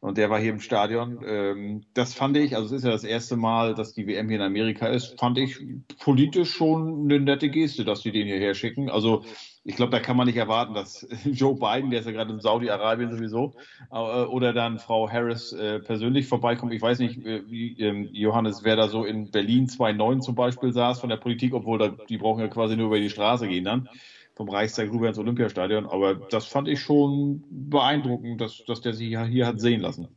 und 0.00 0.18
der 0.18 0.30
war 0.30 0.40
hier 0.40 0.50
im 0.50 0.60
Stadion. 0.60 1.20
Ähm, 1.24 1.84
das 1.94 2.12
fand 2.12 2.36
ich, 2.36 2.56
also 2.56 2.66
es 2.66 2.80
ist 2.80 2.84
ja 2.84 2.90
das 2.90 3.04
erste 3.04 3.36
Mal, 3.36 3.74
dass 3.74 3.92
die 3.92 4.06
WM 4.06 4.28
hier 4.28 4.38
in 4.38 4.42
Amerika 4.42 4.88
ist, 4.88 5.18
fand 5.18 5.38
ich 5.38 5.60
politisch 6.00 6.52
schon 6.52 7.04
eine 7.04 7.20
nette 7.20 7.50
Geste, 7.50 7.84
dass 7.84 8.00
die 8.00 8.10
den 8.10 8.26
hierher 8.26 8.54
schicken. 8.54 8.90
Also 8.90 9.24
ich 9.64 9.76
glaube, 9.76 9.92
da 9.92 10.00
kann 10.00 10.16
man 10.16 10.26
nicht 10.26 10.36
erwarten, 10.36 10.74
dass 10.74 11.06
Joe 11.24 11.54
Biden, 11.54 11.90
der 11.90 12.00
ist 12.00 12.06
ja 12.06 12.12
gerade 12.12 12.32
in 12.32 12.40
Saudi-Arabien 12.40 13.10
sowieso, 13.10 13.54
äh, 13.90 13.96
oder 13.96 14.52
dann 14.52 14.78
Frau 14.78 15.10
Harris 15.10 15.52
äh, 15.52 15.78
persönlich 15.80 16.26
vorbeikommt. 16.26 16.72
Ich 16.72 16.82
weiß 16.82 16.98
nicht, 16.98 17.24
äh, 17.24 17.42
wie 17.48 17.78
ähm, 17.78 18.08
Johannes, 18.12 18.64
wer 18.64 18.76
da 18.76 18.88
so 18.88 19.04
in 19.04 19.30
Berlin 19.30 19.66
2.9 19.66 20.20
zum 20.20 20.34
Beispiel 20.34 20.72
saß 20.72 21.00
von 21.00 21.10
der 21.10 21.16
Politik, 21.16 21.54
obwohl 21.54 21.96
die 22.08 22.18
brauchen 22.18 22.40
ja 22.40 22.48
quasi 22.48 22.76
nur 22.76 22.86
über 22.86 22.98
die 22.98 23.10
Straße 23.10 23.48
gehen 23.48 23.64
dann 23.64 23.88
vom 24.34 24.48
Reichstag 24.48 24.90
rüber 24.90 25.08
ins 25.08 25.18
Olympiastadion. 25.18 25.86
Aber 25.86 26.14
das 26.14 26.46
fand 26.46 26.66
ich 26.66 26.80
schon 26.80 27.44
beeindruckend, 27.50 28.40
dass, 28.40 28.64
dass 28.64 28.80
der 28.80 28.94
sich 28.94 29.16
hier 29.28 29.46
hat 29.46 29.60
sehen 29.60 29.82
lassen. 29.82 30.08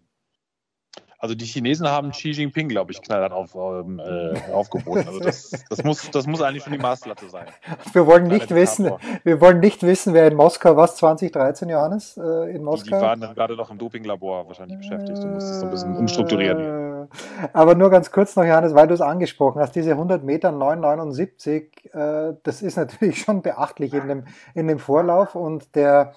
Also 1.25 1.33
die 1.33 1.45
Chinesen 1.45 1.89
haben 1.89 2.11
Xi 2.11 2.29
Jinping, 2.29 2.69
glaube 2.69 2.91
ich, 2.91 3.01
knallhart 3.01 3.31
auf, 3.31 3.55
ähm, 3.55 3.99
äh, 3.99 4.53
aufgeboten. 4.53 5.07
Also 5.07 5.19
das, 5.19 5.49
das, 5.71 5.83
muss, 5.83 6.11
das 6.11 6.27
muss 6.27 6.39
eigentlich 6.39 6.61
schon 6.61 6.73
die 6.73 6.77
Maßlatte 6.77 7.27
sein. 7.29 7.47
Wir 7.93 8.05
wollen 8.05 8.27
nicht 8.27 8.53
wissen, 8.53 8.91
wir 9.23 9.41
wollen 9.41 9.59
nicht 9.59 9.81
wissen, 9.81 10.13
wer 10.13 10.27
in 10.27 10.35
Moskau 10.35 10.77
was 10.77 10.97
2013, 10.97 11.67
Johannes, 11.67 12.15
äh, 12.17 12.55
in 12.55 12.63
Moskau. 12.63 12.83
Die, 12.83 12.91
die 12.91 13.01
waren 13.01 13.21
dann 13.21 13.33
gerade 13.33 13.55
noch 13.55 13.71
im 13.71 13.79
Dopinglabor 13.79 14.45
wahrscheinlich 14.45 14.77
beschäftigt. 14.77 15.17
Du 15.17 15.25
musst 15.25 15.49
es 15.49 15.61
so 15.61 15.65
ein 15.65 15.71
bisschen 15.71 15.97
umstrukturieren. 15.97 17.07
Aber 17.53 17.73
nur 17.73 17.89
ganz 17.89 18.11
kurz 18.11 18.35
noch, 18.35 18.43
Johannes, 18.43 18.75
weil 18.75 18.85
du 18.85 18.93
es 18.93 19.01
angesprochen 19.01 19.59
hast, 19.59 19.75
diese 19.75 19.93
100 19.93 20.23
Meter 20.23 20.51
979, 20.51 21.89
äh, 21.91 22.33
das 22.43 22.61
ist 22.61 22.77
natürlich 22.77 23.19
schon 23.23 23.41
beachtlich 23.41 23.95
in 23.95 24.07
dem, 24.07 24.25
in 24.53 24.67
dem 24.67 24.77
Vorlauf 24.77 25.33
und 25.33 25.75
der 25.75 26.13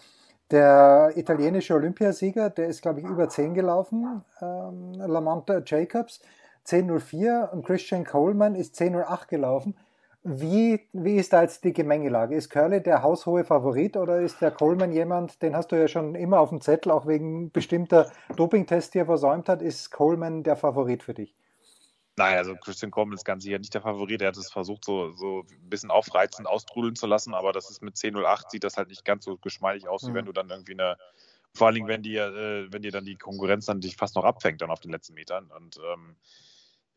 der 0.51 1.13
italienische 1.17 1.75
Olympiasieger, 1.75 2.51
der 2.51 2.69
ist, 2.69 2.83
glaube 2.83 3.01
ich, 3.01 3.07
über 3.07 3.29
10 3.29 3.55
gelaufen, 3.55 4.23
ähm, 4.41 4.93
Lamont 4.95 5.51
Jacobs, 5.67 6.21
10.04 6.67 7.51
und 7.51 7.65
Christian 7.65 8.05
Coleman 8.05 8.55
ist 8.55 8.81
10.08 8.81 9.29
gelaufen. 9.29 9.77
Wie, 10.25 10.81
wie 10.93 11.17
ist 11.17 11.33
da 11.33 11.43
jetzt 11.43 11.65
die 11.65 11.73
Gemengelage? 11.73 12.35
Ist 12.35 12.51
Curly 12.51 12.83
der 12.83 13.03
haushohe 13.03 13.45
Favorit 13.45 13.97
oder 13.97 14.21
ist 14.21 14.41
der 14.43 14.51
Coleman 14.51 14.93
jemand, 14.93 15.41
den 15.43 15.57
hast 15.57 15.73
du 15.73 15.77
ja 15.77 15.89
schon 15.89 16.15
immer 16.15 16.41
auf 16.41 16.51
dem 16.51 16.61
Zettel, 16.61 16.93
auch 16.93 17.07
wegen 17.07 17.51
bestimmter 17.51 18.11
Dopingtests, 18.37 18.91
die 18.91 18.99
er 18.99 19.07
versäumt 19.07 19.49
hat, 19.49 19.63
ist 19.63 19.91
Coleman 19.91 20.43
der 20.43 20.57
Favorit 20.57 21.03
für 21.03 21.15
dich? 21.15 21.35
Nein, 22.19 22.37
also 22.37 22.57
Christian 22.57 22.91
Coleman 22.91 23.17
ist 23.17 23.25
ganz 23.25 23.45
sicher 23.45 23.59
nicht 23.59 23.73
der 23.73 23.81
Favorit. 23.81 24.21
Er 24.21 24.29
hat 24.29 24.37
es 24.37 24.51
versucht, 24.51 24.85
so, 24.85 25.13
so 25.13 25.45
ein 25.51 25.71
bisschen 25.71 25.91
aufreizend 25.91 26.47
austrudeln 26.47 26.97
zu 26.97 27.07
lassen, 27.07 27.35
aber 27.35 27.53
das 27.53 27.71
ist 27.71 27.81
mit 27.83 27.97
10.08 27.97 28.51
sieht 28.51 28.65
das 28.65 28.77
halt 28.77 28.89
nicht 28.89 29.05
ganz 29.05 29.25
so 29.25 29.37
geschmeidig 29.39 29.89
aus, 29.89 30.03
mhm. 30.03 30.09
wie 30.09 30.15
wenn 30.15 30.27
du 30.27 30.33
dann 30.33 30.51
irgendwie 30.51 30.73
eine, 30.73 30.97
vor 31.55 31.69
allen 31.69 31.77
Dingen, 31.77 31.89
wenn 31.89 32.03
dir, 32.03 32.27
äh, 32.27 32.73
wenn 32.73 32.83
dir 32.83 32.93
dann 32.93 33.05
die 33.05 33.17
Konkurrenz 33.17 33.67
dann 33.67 33.81
dich 33.81 33.97
fast 33.97 34.17
noch 34.17 34.25
abfängt 34.25 34.61
dann 34.61 34.71
auf 34.71 34.81
den 34.81 34.91
letzten 34.91 35.15
Metern. 35.15 35.51
Und 35.51 35.79
ähm, 35.79 36.17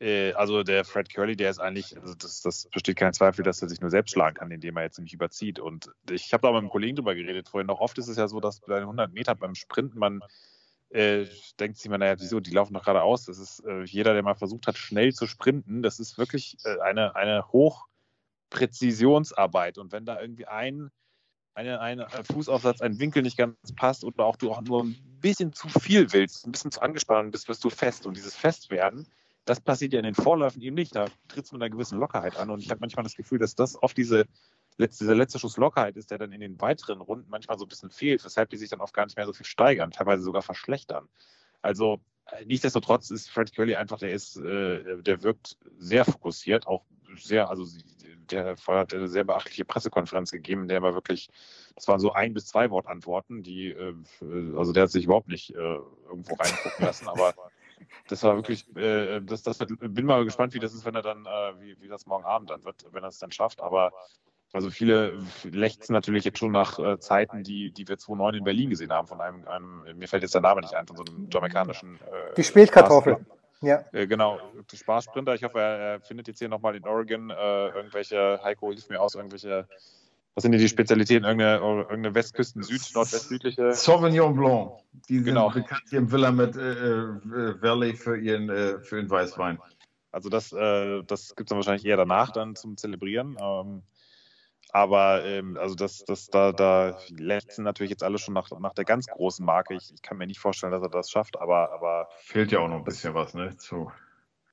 Äh, 0.02 0.32
also 0.32 0.64
der 0.64 0.84
Fred 0.84 1.14
Curly, 1.14 1.36
der 1.36 1.50
ist 1.50 1.60
eigentlich, 1.60 1.96
also 1.96 2.14
das, 2.14 2.42
das, 2.42 2.68
besteht 2.72 2.96
kein 2.96 3.12
Zweifel, 3.12 3.44
dass 3.44 3.62
er 3.62 3.68
sich 3.68 3.80
nur 3.80 3.90
selbst 3.90 4.12
schlagen 4.12 4.34
kann, 4.34 4.50
indem 4.50 4.76
er 4.76 4.82
jetzt 4.82 4.98
nämlich 4.98 5.14
überzieht. 5.14 5.60
Und 5.60 5.90
ich 6.10 6.32
habe 6.32 6.42
da 6.42 6.50
mit 6.50 6.58
einem 6.58 6.70
Kollegen 6.70 6.96
drüber 6.96 7.14
geredet 7.14 7.48
vorhin. 7.48 7.68
Noch 7.68 7.78
oft 7.78 7.96
ist 7.98 8.08
es 8.08 8.16
ja 8.16 8.26
so, 8.26 8.40
dass 8.40 8.60
bei 8.60 8.78
100 8.78 9.12
Metern 9.12 9.38
beim 9.38 9.54
Sprinten 9.54 9.98
man 10.00 10.20
äh, 10.92 11.26
denkt 11.58 11.78
sich 11.78 11.90
man, 11.90 11.98
naja, 12.00 12.16
wieso, 12.18 12.40
die 12.40 12.50
laufen 12.50 12.74
doch 12.74 12.84
geradeaus. 12.84 13.24
Das 13.24 13.38
ist 13.38 13.64
äh, 13.64 13.84
jeder, 13.84 14.12
der 14.12 14.22
mal 14.22 14.34
versucht 14.34 14.66
hat, 14.66 14.76
schnell 14.76 15.14
zu 15.14 15.26
sprinten, 15.26 15.82
das 15.82 15.98
ist 15.98 16.18
wirklich 16.18 16.58
äh, 16.64 16.78
eine, 16.80 17.16
eine 17.16 17.50
Hochpräzisionsarbeit. 17.50 19.78
Und 19.78 19.92
wenn 19.92 20.04
da 20.04 20.20
irgendwie 20.20 20.44
ein, 20.46 20.90
eine, 21.54 21.80
ein 21.80 22.04
Fußaufsatz, 22.24 22.82
ein 22.82 22.98
Winkel 22.98 23.22
nicht 23.22 23.38
ganz 23.38 23.56
passt 23.74 24.04
oder 24.04 24.26
auch 24.26 24.36
du 24.36 24.52
auch 24.52 24.60
nur 24.60 24.84
ein 24.84 24.94
bisschen 25.20 25.54
zu 25.54 25.68
viel 25.68 26.12
willst, 26.12 26.46
ein 26.46 26.52
bisschen 26.52 26.70
zu 26.70 26.82
angespannt 26.82 27.32
bist, 27.32 27.48
wirst 27.48 27.64
du 27.64 27.70
fest. 27.70 28.04
Und 28.06 28.14
dieses 28.16 28.34
Festwerden, 28.34 29.06
das 29.46 29.60
passiert 29.60 29.94
ja 29.94 29.98
in 29.98 30.04
den 30.04 30.14
Vorläufen 30.14 30.60
eben 30.60 30.76
nicht. 30.76 30.94
Da 30.94 31.06
tritt 31.28 31.46
es 31.46 31.52
mit 31.52 31.62
einer 31.62 31.70
gewissen 31.70 31.98
Lockerheit 31.98 32.36
an. 32.36 32.50
Und 32.50 32.60
ich 32.60 32.68
habe 32.70 32.80
manchmal 32.80 33.04
das 33.04 33.16
Gefühl, 33.16 33.38
dass 33.38 33.54
das 33.54 33.82
oft 33.82 33.96
diese 33.96 34.26
letzte, 34.76 35.04
dieser 35.04 35.14
letzte 35.14 35.38
Schuss 35.38 35.56
Lockerheit 35.56 35.96
ist, 35.96 36.10
der 36.10 36.18
dann 36.18 36.32
in 36.32 36.40
den 36.40 36.60
weiteren 36.60 37.00
Runden 37.00 37.28
manchmal 37.30 37.58
so 37.58 37.64
ein 37.64 37.68
bisschen 37.68 37.90
fehlt, 37.90 38.24
weshalb 38.24 38.50
die 38.50 38.56
sich 38.56 38.70
dann 38.70 38.80
oft 38.80 38.94
gar 38.94 39.04
nicht 39.04 39.16
mehr 39.16 39.26
so 39.26 39.32
viel 39.32 39.46
steigern, 39.46 39.90
teilweise 39.90 40.22
sogar 40.22 40.42
verschlechtern. 40.42 41.08
Also 41.60 42.00
äh, 42.26 42.44
nichtsdestotrotz 42.44 43.10
ist 43.10 43.30
Fred 43.30 43.54
Curly 43.54 43.76
einfach, 43.76 43.98
der 43.98 44.12
ist, 44.12 44.36
äh, 44.36 45.02
der 45.02 45.22
wirkt 45.22 45.56
sehr 45.78 46.04
fokussiert, 46.04 46.66
auch 46.66 46.84
sehr, 47.16 47.50
also 47.50 47.66
der 48.30 48.56
hat 48.66 48.94
eine 48.94 49.08
sehr 49.08 49.24
beachtliche 49.24 49.64
Pressekonferenz 49.64 50.30
gegeben, 50.30 50.68
der 50.68 50.82
war 50.82 50.94
wirklich, 50.94 51.28
das 51.74 51.86
waren 51.88 52.00
so 52.00 52.12
ein 52.12 52.32
bis 52.32 52.46
zwei 52.46 52.70
Wortantworten, 52.70 53.42
die, 53.42 53.68
äh, 53.68 53.94
also 54.56 54.72
der 54.72 54.84
hat 54.84 54.90
sich 54.90 55.04
überhaupt 55.04 55.28
nicht 55.28 55.54
äh, 55.54 55.78
irgendwo 56.08 56.34
reingucken 56.34 56.86
lassen, 56.86 57.08
aber 57.08 57.34
das 58.08 58.22
war 58.22 58.36
wirklich, 58.36 58.64
äh, 58.76 59.20
das, 59.20 59.42
das 59.42 59.60
wird, 59.60 59.72
bin 59.78 60.06
mal 60.06 60.24
gespannt, 60.24 60.54
wie 60.54 60.58
das 60.58 60.74
ist, 60.74 60.84
wenn 60.84 60.94
er 60.94 61.02
dann, 61.02 61.26
äh, 61.26 61.60
wie, 61.60 61.80
wie 61.80 61.88
das 61.88 62.06
morgen 62.06 62.24
Abend 62.24 62.50
dann 62.50 62.64
wird, 62.64 62.86
wenn 62.92 63.02
er 63.02 63.08
es 63.08 63.18
dann 63.18 63.32
schafft. 63.32 63.60
Aber 63.60 63.92
also 64.52 64.70
viele 64.70 65.18
lechzen 65.44 65.92
natürlich 65.92 66.24
jetzt 66.24 66.38
schon 66.38 66.52
nach 66.52 66.78
äh, 66.78 66.98
Zeiten, 66.98 67.42
die, 67.42 67.70
die 67.70 67.88
wir 67.88 67.98
2009 67.98 68.34
in 68.34 68.44
Berlin 68.44 68.70
gesehen 68.70 68.92
haben, 68.92 69.08
von 69.08 69.20
einem, 69.20 69.46
einem, 69.48 69.82
mir 69.96 70.08
fällt 70.08 70.22
jetzt 70.22 70.34
der 70.34 70.42
Name 70.42 70.60
nicht 70.60 70.74
ein, 70.74 70.86
von 70.86 70.96
so 70.96 71.04
einem 71.04 71.28
jamaikanischen. 71.30 71.96
Äh, 71.96 72.34
die 72.36 72.44
Spätkartoffel. 72.44 73.16
Ja. 73.62 73.84
Äh, 73.92 74.06
genau, 74.06 74.38
Spaßsprinter. 74.72 75.34
Ich 75.34 75.44
hoffe, 75.44 75.60
er, 75.60 75.78
er 75.78 76.00
findet 76.00 76.28
jetzt 76.28 76.40
hier 76.40 76.48
nochmal 76.48 76.76
in 76.76 76.84
Oregon 76.84 77.30
äh, 77.30 77.68
irgendwelche, 77.68 78.40
Heiko 78.42 78.70
hilft 78.70 78.90
mir 78.90 79.00
aus, 79.00 79.14
irgendwelche 79.14 79.66
was 80.34 80.42
sind 80.42 80.52
denn 80.52 80.60
die 80.62 80.68
Spezialitäten? 80.68 81.24
Irgendeine, 81.24 81.58
irgendeine 81.58 82.14
Westküsten, 82.14 82.62
Süd, 82.62 82.80
Nordwest-südliche? 82.94 83.74
Sauvignon 83.74 84.34
Blanc. 84.34 84.72
Die 85.08 85.16
sind 85.16 85.26
genau. 85.26 85.50
bekannt 85.50 85.82
hier 85.90 85.98
im 85.98 86.10
Willamette 86.10 86.58
äh, 86.58 87.38
äh, 87.38 87.62
Valley 87.62 87.94
für 87.94 88.16
ihren, 88.16 88.48
äh, 88.48 88.80
für 88.80 88.96
ihren 88.96 89.10
Weißwein. 89.10 89.58
Also 90.10 90.30
das, 90.30 90.52
äh, 90.52 91.02
das 91.04 91.36
gibt 91.36 91.48
es 91.48 91.50
dann 91.50 91.58
wahrscheinlich 91.58 91.84
eher 91.84 91.98
danach 91.98 92.32
dann 92.32 92.56
zum 92.56 92.78
Zelebrieren. 92.78 93.36
Ähm, 93.40 93.82
aber 94.70 95.24
ähm, 95.24 95.56
also 95.58 95.74
das, 95.74 96.04
das, 96.04 96.28
da, 96.28 96.52
da 96.52 96.98
letzten 97.10 97.62
natürlich 97.62 97.90
jetzt 97.90 98.02
alle 98.02 98.18
schon 98.18 98.34
nach, 98.34 98.50
nach 98.58 98.74
der 98.74 98.84
ganz 98.84 99.06
großen 99.06 99.44
Marke. 99.44 99.74
Ich, 99.74 99.92
ich, 99.92 100.02
kann 100.02 100.16
mir 100.16 100.26
nicht 100.26 100.40
vorstellen, 100.40 100.72
dass 100.72 100.82
er 100.82 100.88
das 100.88 101.10
schafft, 101.10 101.38
aber, 101.38 101.72
aber 101.72 102.08
fehlt 102.20 102.52
ja 102.52 102.60
auch 102.60 102.68
noch 102.68 102.76
ein 102.76 102.84
bisschen 102.84 103.14
was, 103.14 103.34
ne? 103.34 103.56
Zu 103.56 103.92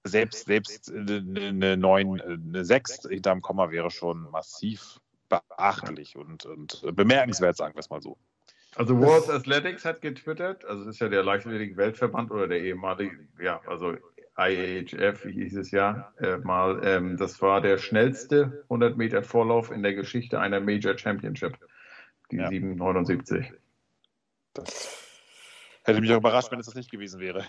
selbst 0.04 0.46
selbst 0.46 0.92
eine 0.92 1.78
9, 1.78 2.22
eine 2.22 2.66
6 2.66 3.08
hinterm 3.10 3.42
Komma 3.42 3.70
wäre 3.72 3.92
schon 3.92 4.30
massiv 4.32 5.00
beachtlich 5.28 6.16
und, 6.16 6.46
und 6.46 6.96
bemerkenswert, 6.96 7.58
sagen 7.58 7.76
wir 7.76 7.80
es 7.80 7.90
mal 7.90 8.02
so. 8.02 8.18
Also 8.76 8.98
World 9.00 9.30
Athletics 9.30 9.84
hat 9.84 10.02
getwittert, 10.02 10.64
also 10.66 10.86
das 10.86 10.96
ist 10.96 11.02
ja 11.02 11.10
der 11.10 11.24
Leichtathletik-Weltverband 11.24 12.32
oder 12.32 12.48
der 12.48 12.62
ehemalige, 12.62 13.28
ja, 13.42 13.62
also 13.66 13.96
IAHF 14.40 15.24
hieß 15.24 15.58
es 15.58 15.72
ja 15.72 16.14
äh, 16.20 16.38
mal, 16.38 16.82
ähm, 16.84 17.18
das 17.18 17.42
war 17.42 17.62
der 17.62 17.78
schnellste 17.78 18.64
100 18.64 18.98
Meter 18.98 19.22
Vorlauf 19.22 19.72
in 19.72 19.84
der 19.84 19.94
Geschichte 19.94 20.40
einer 20.40 20.60
Major 20.62 20.98
Championship, 20.98 21.58
die 22.32 22.38
ja. 22.38 22.48
779. 22.48 23.52
Das 24.54 25.00
hätte 25.84 26.02
mich 26.02 26.12
auch 26.12 26.18
überrascht, 26.18 26.52
wenn 26.52 26.60
es 26.60 26.68
das 26.68 26.76
nicht 26.76 26.92
gewesen 26.92 27.20
wäre. 27.20 27.44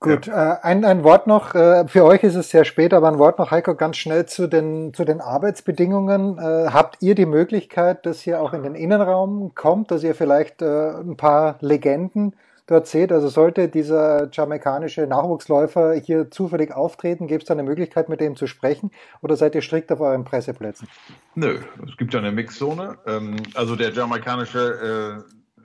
Gut, 0.00 0.26
ja. 0.26 0.54
äh, 0.54 0.58
ein, 0.62 0.84
ein 0.84 1.04
Wort 1.04 1.26
noch, 1.26 1.54
äh, 1.54 1.86
für 1.86 2.04
euch 2.04 2.22
ist 2.24 2.34
es 2.34 2.50
sehr 2.50 2.64
spät, 2.64 2.92
aber 2.92 3.08
ein 3.08 3.18
Wort 3.18 3.38
noch, 3.38 3.50
Heiko, 3.50 3.74
ganz 3.74 3.96
schnell 3.96 4.26
zu 4.26 4.48
den, 4.48 4.92
zu 4.92 5.04
den 5.04 5.20
Arbeitsbedingungen. 5.20 6.38
Äh, 6.38 6.70
habt 6.70 6.98
ihr 7.00 7.14
die 7.14 7.26
Möglichkeit, 7.26 8.04
dass 8.04 8.26
ihr 8.26 8.40
auch 8.40 8.52
in 8.52 8.64
den 8.64 8.74
Innenraum 8.74 9.54
kommt, 9.54 9.90
dass 9.90 10.02
ihr 10.02 10.14
vielleicht 10.14 10.60
äh, 10.62 10.90
ein 11.00 11.16
paar 11.16 11.56
Legenden 11.60 12.34
dort 12.70 12.86
seht? 12.86 13.12
Also 13.12 13.28
sollte 13.28 13.68
dieser 13.68 14.30
jamaikanische 14.30 15.06
Nachwuchsläufer 15.06 15.94
hier 15.94 16.30
zufällig 16.30 16.72
auftreten, 16.72 17.26
gibt 17.26 17.42
es 17.42 17.48
da 17.48 17.54
eine 17.54 17.62
Möglichkeit, 17.62 18.08
mit 18.08 18.20
dem 18.20 18.36
zu 18.36 18.46
sprechen 18.46 18.90
oder 19.20 19.36
seid 19.36 19.54
ihr 19.54 19.62
strikt 19.62 19.90
auf 19.92 20.00
euren 20.00 20.24
Presseplätzen? 20.24 20.88
Nö, 21.34 21.58
es 21.86 21.96
gibt 21.96 22.14
ja 22.14 22.20
eine 22.20 22.32
Mixzone. 22.32 22.98
Ähm, 23.06 23.36
also 23.54 23.76
der 23.76 23.92
jamaikanische, 23.92 25.24
äh, 25.26 25.62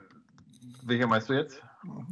welcher 0.84 1.06
meinst 1.06 1.28
du 1.28 1.34
jetzt? 1.34 1.62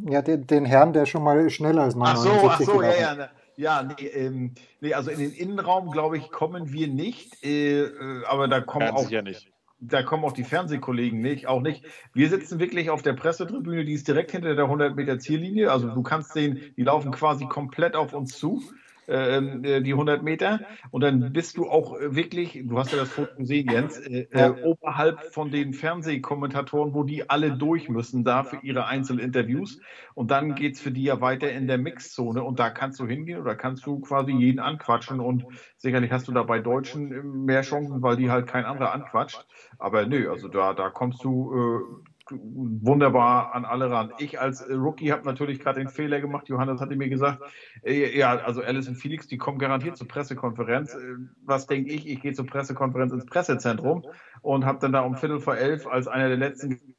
Ja, 0.09 0.23
den, 0.23 0.47
den, 0.47 0.65
Herrn, 0.65 0.93
der 0.93 1.05
schon 1.05 1.25
mal 1.25 1.51
schneller 1.51 1.83
als 1.83 1.97
979 1.97 2.69
Ach 2.69 2.73
so, 2.73 2.81
ach 2.81 2.81
so, 2.81 2.83
ja, 2.83 3.01
ja. 3.01 3.15
Ne. 3.15 3.31
Ja, 3.57 3.83
nee, 3.83 4.07
ähm, 4.07 4.55
nee, 4.81 4.95
also 4.95 5.11
in 5.11 5.21
den 5.21 5.33
Innenraum, 5.33 5.91
glaube 5.93 6.19
ich, 6.19 6.31
kommen 6.31 6.73
wir 6.73 6.89
nicht. 6.89 7.45
Äh, 7.45 7.83
äh 7.83 8.25
aber 8.27 8.49
da 8.49 8.61
kommen 8.61 8.91
auch. 8.91 9.09
Ja 9.11 9.23
nicht. 9.23 9.54
Da 9.87 10.03
kommen 10.03 10.25
auch 10.25 10.33
die 10.33 10.45
Fernsehkollegen 10.45 11.21
nicht, 11.21 11.47
auch 11.47 11.61
nicht. 11.61 11.85
Wir 12.15 12.31
sitzen 12.31 12.59
wirklich 12.59 12.89
auf 12.89 13.03
der 13.03 13.13
Pressetribüne, 13.13 13.85
die 13.85 13.93
ist 13.93 14.09
direkt 14.09 14.31
hinter 14.31 14.55
der 14.55 14.65
100 14.65 14.97
Meter 14.97 15.19
Ziellinie. 15.19 15.71
Also 15.71 15.91
du 15.91 16.03
kannst 16.03 16.33
sehen, 16.33 16.73
die 16.77 16.83
laufen 16.83 17.13
quasi 17.13 17.47
komplett 17.47 17.95
auf 17.95 18.15
uns 18.15 18.39
zu. 18.39 18.63
Ähm, 19.07 19.65
äh, 19.65 19.83
die 19.83 19.93
100 19.93 20.23
Meter. 20.23 20.61
Und 20.91 21.03
dann 21.03 21.33
bist 21.33 21.57
du 21.57 21.69
auch 21.69 21.99
äh, 21.99 22.15
wirklich, 22.15 22.61
du 22.65 22.79
hast 22.79 22.93
ja 22.93 22.99
das 22.99 23.11
Foto 23.11 23.37
gesehen, 23.37 23.71
Jens, 23.71 23.99
äh, 23.99 24.27
äh, 24.31 24.63
oberhalb 24.63 25.33
von 25.33 25.51
den 25.51 25.75
Fernsehkommentatoren, 25.75 26.95
wo 26.95 27.03
die 27.03 27.29
alle 27.29 27.53
durch 27.53 27.89
müssen, 27.89 28.25
da 28.25 28.45
für 28.45 28.59
ihre 28.63 28.87
Einzelinterviews. 28.87 29.81
Und 30.15 30.31
dann 30.31 30.55
geht 30.55 30.75
es 30.75 30.81
für 30.81 30.91
die 30.91 31.05
ja 31.05 31.21
weiter 31.21 31.53
in 31.53 31.67
der 31.67 31.79
Mixzone. 31.79 32.43
Und 32.43 32.59
da 32.59 32.71
kannst 32.71 32.99
du 33.01 33.07
hingehen 33.07 33.41
oder 33.41 33.55
kannst 33.55 33.85
du 33.87 34.01
quasi 34.01 34.33
jeden 34.33 34.61
anquatschen. 34.61 35.21
Und 35.21 35.45
sicherlich 35.77 36.11
hast 36.11 36.29
du 36.29 36.33
da 36.33 36.43
bei 36.43 36.61
Deutschen 36.61 37.45
mehr 37.45 37.63
Chancen, 37.63 38.03
weil 38.03 38.17
die 38.17 38.31
halt 38.31 38.47
kein 38.47 38.65
anderer 38.65 38.93
anquatscht. 38.93 39.47
Aber 39.79 40.07
nö, 40.07 40.31
also 40.31 40.49
da, 40.49 40.73
da 40.73 40.89
kommst 40.89 41.23
du 41.25 41.53
äh, 41.53 42.14
wunderbar 42.31 43.55
an 43.55 43.65
alle 43.65 43.91
ran. 43.91 44.13
Ich 44.19 44.41
als 44.41 44.61
äh, 44.63 44.75
Rookie 44.75 45.13
habe 45.13 45.25
natürlich 45.25 45.61
gerade 45.61 45.81
den 45.81 45.89
Fehler 45.89 46.21
gemacht. 46.21 46.49
Johannes 46.49 46.81
hatte 46.81 46.97
mir 46.97 47.09
gesagt, 47.09 47.43
äh, 47.83 48.17
ja, 48.17 48.37
also 48.37 48.63
Alice 48.63 48.89
und 48.89 48.97
Felix, 48.97 49.27
die 49.27 49.37
kommen 49.37 49.59
garantiert 49.59 49.97
zur 49.97 50.09
Pressekonferenz. 50.09 50.95
Äh, 50.95 51.17
was 51.45 51.67
denke 51.67 51.93
ich? 51.93 52.09
Ich 52.09 52.21
gehe 52.21 52.33
zur 52.33 52.47
Pressekonferenz 52.47 53.13
ins 53.13 53.27
Pressezentrum 53.27 54.05
und 54.43 54.65
habe 54.65 54.79
dann 54.79 54.93
da 54.93 55.01
um 55.01 55.17
Viertel 55.17 55.41
vor 55.41 55.57
elf 55.57 55.87
als 55.87 56.09
einer 56.09 56.29
der 56.29 56.39
letzten 56.39 56.95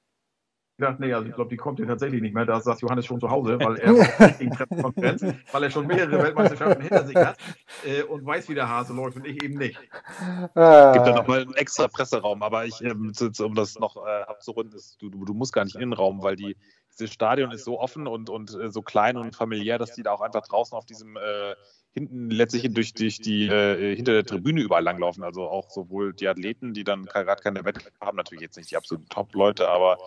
gedacht, 0.78 1.00
nee, 1.00 1.14
also 1.14 1.28
ich 1.28 1.36
glaube, 1.36 1.50
die 1.50 1.58
kommt 1.58 1.80
hier 1.80 1.88
tatsächlich 1.88 2.22
nicht 2.22 2.34
mehr. 2.34 2.46
Da 2.46 2.60
saß 2.60 2.82
Johannes 2.82 3.06
schon 3.06 3.20
zu 3.20 3.30
Hause, 3.30 3.58
weil 3.60 3.78
er 3.78 3.94
Pressekonferenz, 4.18 5.26
weil 5.52 5.64
er 5.64 5.72
schon 5.72 5.88
mehrere 5.88 6.22
Weltmeisterschaften 6.24 6.82
hinter 6.82 7.06
sich 7.06 7.16
hat 7.16 7.38
äh, 7.86 8.04
und 8.04 8.26
weiß, 8.26 8.50
wie 8.50 8.56
der 8.56 8.68
Hase 8.68 8.94
läuft 8.94 9.18
und 9.18 9.26
ich 9.26 9.42
eben 9.44 9.58
nicht. 9.58 9.80
Es 9.80 10.94
gibt 10.94 11.08
ja 11.08 11.16
nochmal 11.16 11.42
einen 11.42 11.54
extra 11.54 11.88
Presseraum, 11.88 12.44
aber 12.44 12.66
ich, 12.66 12.82
ähm, 12.82 13.14
um 13.40 13.56
das 13.56 13.80
noch 13.80 13.98
äh, 13.98 14.24
abzurunden, 14.24 14.76
ist, 14.76 15.02
du, 15.02 15.10
du, 15.10 15.34
musst 15.34 15.54
gar 15.54 15.64
nicht 15.64 15.76
in 15.76 15.82
den 15.82 15.94
Raum, 15.94 16.22
weil 16.24 16.36
die, 16.36 16.58
dieses 16.94 17.14
Stadion 17.14 17.52
ist 17.52 17.64
so 17.64 17.80
offen 17.80 18.08
und, 18.08 18.30
und 18.30 18.54
äh, 18.54 18.70
so 18.70 18.82
klein 18.82 19.18
und 19.18 19.36
familiär, 19.36 19.78
dass 19.78 19.94
die 19.94 20.04
da 20.04 20.12
auch 20.12 20.22
einfach 20.22 20.46
draußen 20.48 20.78
auf 20.78 20.86
diesem 20.86 21.16
äh, 21.16 21.56
hinten 21.94 22.30
letztlich 22.30 22.74
durch, 22.74 22.94
durch 22.94 23.20
die 23.20 23.48
äh, 23.48 23.96
hinter 23.96 24.12
der 24.12 24.26
Tribüne 24.26 24.62
überall 24.62 24.84
langlaufen. 24.84 25.24
Also 25.24 25.48
auch 25.48 25.70
sowohl 25.70 26.14
die 26.14 26.28
Athleten, 26.28 26.74
die 26.74 26.84
dann 26.84 27.06
gerade 27.06 27.42
keine 27.42 27.64
Wettkämpfe 27.64 28.06
haben, 28.06 28.18
natürlich 28.18 28.42
jetzt 28.42 28.58
nicht 28.58 28.70
die 28.72 28.78
absoluten 28.78 29.08
Top-Leute, 29.08 29.70
aber 29.70 29.98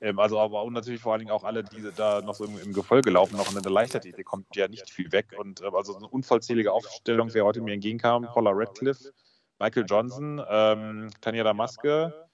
ähm, 0.00 0.18
also 0.18 0.38
aber 0.38 0.62
und 0.62 0.72
natürlich 0.72 1.00
vor 1.00 1.12
allen 1.12 1.20
Dingen 1.20 1.30
auch 1.30 1.44
alle, 1.44 1.64
die 1.64 1.82
da 1.96 2.20
noch 2.22 2.34
so 2.34 2.44
im, 2.44 2.58
im 2.58 2.72
Gefolge 2.72 3.10
laufen, 3.10 3.36
noch 3.36 3.54
in 3.54 3.62
der 3.62 3.72
Leichtathletik 3.72 4.26
kommt 4.26 4.54
ja 4.54 4.68
nicht 4.68 4.90
viel 4.90 5.10
weg. 5.12 5.34
Und 5.38 5.60
äh, 5.60 5.70
also 5.72 5.96
eine 5.96 6.06
unvollzählige 6.06 6.72
Aufstellung, 6.72 7.32
wer 7.32 7.44
heute 7.44 7.60
mir 7.60 7.74
entgegenkam, 7.74 8.22
Paula 8.22 8.52
Radcliffe, 8.52 9.12
Michael 9.58 9.86
Johnson, 9.88 10.40
ähm, 10.48 11.10
Tanja 11.20 11.44
Damaske 11.44 12.28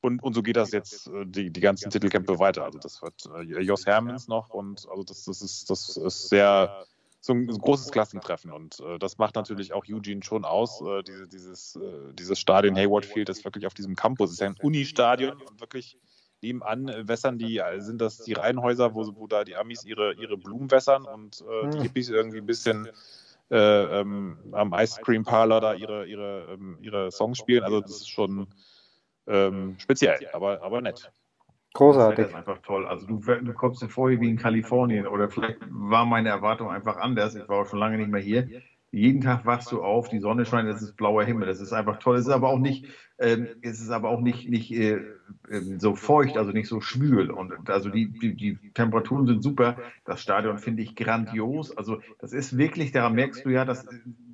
und, 0.00 0.22
und 0.22 0.34
so 0.34 0.42
geht 0.42 0.56
das 0.56 0.72
jetzt 0.72 1.06
äh, 1.08 1.24
die, 1.26 1.50
die 1.50 1.60
ganzen 1.60 1.90
Titelkämpfe 1.90 2.38
weiter. 2.38 2.64
Also 2.64 2.78
das 2.78 3.02
wird 3.02 3.28
äh, 3.34 3.62
Jos 3.62 3.86
Hermans 3.86 4.28
noch 4.28 4.50
und 4.50 4.86
also 4.88 5.02
das, 5.02 5.24
das 5.24 5.42
ist 5.42 5.70
das 5.70 5.96
ist 5.96 6.28
sehr 6.28 6.84
so 7.20 7.32
ein 7.32 7.46
großes 7.46 7.90
Klassentreffen 7.90 8.52
und 8.52 8.80
äh, 8.80 8.98
das 8.98 9.16
macht 9.16 9.34
natürlich 9.34 9.72
auch 9.72 9.84
Eugene 9.88 10.22
schon 10.22 10.44
aus. 10.44 10.82
Äh, 10.82 11.02
diese, 11.02 11.26
dieses, 11.26 11.76
äh, 11.76 12.12
dieses 12.12 12.38
Stadion 12.38 12.76
Hayward 12.76 13.06
Field 13.06 13.30
ist 13.30 13.44
wirklich 13.44 13.66
auf 13.66 13.72
diesem 13.72 13.96
Campus, 13.96 14.30
ist 14.30 14.40
ja 14.40 14.48
ein 14.48 14.56
Uni-Stadion 14.60 15.40
und 15.40 15.60
wirklich 15.60 15.96
nebenan 16.44 16.88
äh, 16.88 17.08
wässern 17.08 17.38
die, 17.38 17.58
äh, 17.58 17.80
sind 17.80 18.00
das 18.00 18.18
die 18.18 18.34
Reihenhäuser, 18.34 18.94
wo, 18.94 19.04
wo 19.16 19.26
da 19.26 19.44
die 19.44 19.56
Amis 19.56 19.84
ihre, 19.84 20.14
ihre 20.14 20.36
Blumen 20.36 20.70
wässern 20.70 21.04
und 21.04 21.42
äh, 21.42 21.70
die 21.70 21.76
hm. 21.76 21.82
Hippies 21.82 22.08
irgendwie 22.10 22.38
ein 22.38 22.46
bisschen 22.46 22.88
äh, 23.50 24.00
ähm, 24.00 24.38
am 24.52 24.74
Ice 24.74 25.00
Cream 25.02 25.24
Parlor 25.24 25.60
da 25.60 25.74
ihre, 25.74 26.06
ihre, 26.06 26.48
ähm, 26.52 26.78
ihre 26.80 27.10
Songs 27.10 27.38
spielen. 27.38 27.64
Also 27.64 27.80
das 27.80 27.90
ist 27.90 28.10
schon 28.10 28.46
ähm, 29.26 29.76
speziell, 29.78 30.18
aber, 30.32 30.62
aber 30.62 30.80
nett. 30.80 31.10
Großartig. 31.74 32.16
Das 32.18 32.28
ist 32.28 32.34
einfach 32.36 32.58
toll. 32.58 32.86
Also 32.86 33.06
du, 33.06 33.18
du 33.18 33.52
kommst 33.52 33.82
dir 33.82 33.88
vor 33.88 34.08
wie 34.08 34.28
in 34.28 34.36
Kalifornien 34.36 35.08
oder 35.08 35.28
vielleicht 35.28 35.58
war 35.68 36.06
meine 36.06 36.28
Erwartung 36.28 36.70
einfach 36.70 36.96
anders. 36.98 37.34
Ich 37.34 37.48
war 37.48 37.62
auch 37.62 37.66
schon 37.66 37.80
lange 37.80 37.98
nicht 37.98 38.10
mehr 38.10 38.20
hier. 38.20 38.48
Jeden 38.94 39.20
Tag 39.20 39.44
wachst 39.44 39.72
du 39.72 39.82
auf, 39.82 40.08
die 40.08 40.20
Sonne 40.20 40.44
scheint, 40.44 40.68
es 40.68 40.82
ist 40.82 40.96
blauer 40.96 41.24
Himmel, 41.24 41.46
das 41.46 41.60
ist 41.60 41.72
einfach 41.72 41.98
toll. 41.98 42.16
Es 42.16 42.26
ist 42.26 42.32
aber 42.32 42.48
auch 42.48 42.58
nicht, 42.58 42.86
ähm, 43.18 43.48
es 43.62 43.80
ist 43.80 43.90
aber 43.90 44.08
auch 44.08 44.20
nicht, 44.20 44.48
nicht 44.48 44.70
äh, 44.72 45.00
ähm, 45.50 45.80
so 45.80 45.96
feucht, 45.96 46.36
also 46.36 46.52
nicht 46.52 46.68
so 46.68 46.80
schwül. 46.80 47.30
Und 47.30 47.68
also 47.68 47.90
die, 47.90 48.08
die, 48.08 48.34
die 48.34 48.56
Temperaturen 48.72 49.26
sind 49.26 49.42
super. 49.42 49.76
Das 50.04 50.22
Stadion 50.22 50.58
finde 50.58 50.82
ich 50.82 50.94
grandios. 50.94 51.76
Also 51.76 52.00
das 52.18 52.32
ist 52.32 52.56
wirklich, 52.56 52.92
daran 52.92 53.14
merkst 53.14 53.44
du 53.44 53.50
ja, 53.50 53.64
dass 53.64 53.86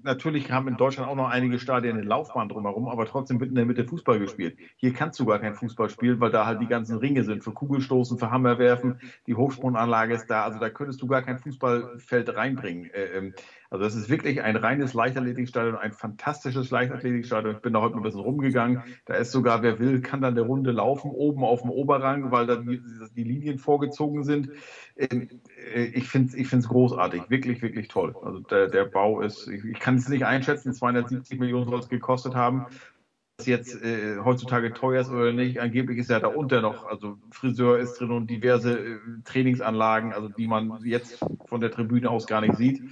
natürlich 0.03 0.51
haben 0.51 0.69
in 0.69 0.77
Deutschland 0.77 1.09
auch 1.09 1.17
noch 1.17 1.29
einige 1.29 1.59
Stadien 1.59 1.97
eine 1.97 2.07
Laufbahn 2.07 2.49
drumherum, 2.49 2.89
aber 2.89 3.07
trotzdem 3.07 3.41
wird 3.41 3.51
in 3.51 3.57
der 3.57 3.67
Mitte 3.67 3.85
Fußball 3.85 4.19
gespielt. 4.19 4.57
Hier 4.77 4.93
kannst 4.93 5.19
du 5.21 5.27
gar 5.27 5.39
kein 5.39 5.55
Fußball 5.55 5.91
spielen, 5.91 6.21
weil 6.21 6.31
da 6.31 6.47
halt 6.47 6.61
die 6.61 6.67
ganzen 6.67 6.99
Ringe 6.99 7.25
sind 7.25 7.45
für 7.45 7.53
Kugelstoßen, 7.53 8.19
für 8.19 8.31
Hammerwerfen, 8.31 9.01
die 9.27 9.35
Hochsprunganlage 9.35 10.15
ist 10.15 10.27
da. 10.27 10.45
Also 10.45 10.59
da 10.59 10.71
könntest 10.71 11.01
du 11.03 11.07
gar 11.07 11.23
kein 11.23 11.39
Fußballfeld 11.39 12.35
reinbringen. 12.37 12.91
Äh, 12.91 13.05
ähm, 13.17 13.35
also 13.71 13.85
das 13.85 13.95
ist 13.95 14.11
wirklich 14.11 14.43
ein 14.43 14.57
reines 14.57 14.95
Leichtathletikstadion, 14.95 15.77
ein 15.77 15.93
fantastisches 15.93 16.73
Leichtathletikstadion. 16.73 17.55
Ich 17.55 17.63
bin 17.63 17.73
da 17.73 17.81
heute 17.81 17.97
ein 17.97 18.03
bisschen 18.03 18.21
rumgegangen. 18.21 18.83
Da 19.05 19.15
ist 19.15 19.31
sogar, 19.31 19.63
wer 19.63 19.79
will, 19.79 20.01
kann 20.01 20.21
dann 20.21 20.35
eine 20.35 20.41
Runde 20.41 20.73
laufen, 20.73 21.13
oben 21.13 21.45
auf 21.45 21.63
dem 21.63 21.71
Oberrang, 21.71 22.33
weil 22.33 22.47
da 22.47 22.57
die, 22.57 22.83
die 23.15 23.23
Linien 23.23 23.59
vorgezogen 23.59 24.25
sind. 24.25 24.51
Ähm, 24.97 25.29
äh, 25.73 25.85
ich 25.85 26.09
finde 26.09 26.31
es 26.31 26.35
ich 26.35 26.69
großartig, 26.69 27.31
wirklich, 27.31 27.63
wirklich 27.63 27.87
toll. 27.87 28.17
Also 28.23 28.41
der, 28.41 28.67
der 28.67 28.87
Bau 28.87 29.21
ist, 29.21 29.47
ich, 29.47 29.65
ich 29.65 29.79
kann 29.79 29.90
es 29.97 30.09
nicht 30.09 30.25
einschätzen, 30.25 30.73
270 30.73 31.39
Millionen 31.39 31.67
soll 31.67 31.81
es 31.81 31.89
gekostet 31.89 32.35
haben 32.35 32.67
Was 33.39 33.47
jetzt 33.47 33.83
äh, 33.83 34.19
heutzutage 34.19 34.73
teuer 34.75 35.01
ist 35.01 35.11
oder 35.11 35.33
nicht. 35.33 35.61
Angeblich 35.61 35.99
ist 35.99 36.11
ja 36.11 36.21
da 36.21 36.29
unter 36.29 36.61
noch, 36.61 36.87
also 36.87 37.19
Friseur 37.31 37.79
ist 37.79 37.99
drin 37.99 38.11
und 38.11 38.29
diverse 38.29 38.79
äh, 38.79 38.99
Trainingsanlagen, 39.25 40.13
also 40.13 40.29
die 40.29 40.47
man 40.47 40.85
jetzt 40.85 41.25
von 41.47 41.61
der 41.61 41.71
Tribüne 41.71 42.11
aus 42.11 42.27
gar 42.27 42.41
nicht 42.41 42.57
sieht. 42.57 42.83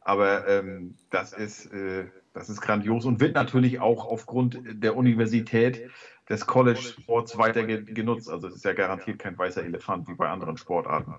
Aber 0.00 0.48
ähm, 0.48 0.94
das, 1.10 1.34
ist, 1.34 1.66
äh, 1.72 2.06
das 2.32 2.48
ist 2.48 2.62
grandios 2.62 3.04
und 3.04 3.20
wird 3.20 3.34
natürlich 3.34 3.80
auch 3.80 4.06
aufgrund 4.06 4.58
der 4.64 4.96
Universität 4.96 5.90
des 6.28 6.46
College 6.46 6.80
Sports 6.80 7.36
weiter 7.36 7.64
genutzt. 7.64 8.30
Also 8.30 8.48
es 8.48 8.56
ist 8.56 8.64
ja 8.64 8.72
garantiert 8.72 9.18
kein 9.18 9.36
weißer 9.36 9.64
Elefant 9.64 10.08
wie 10.08 10.14
bei 10.14 10.28
anderen 10.28 10.56
Sportarten. 10.56 11.16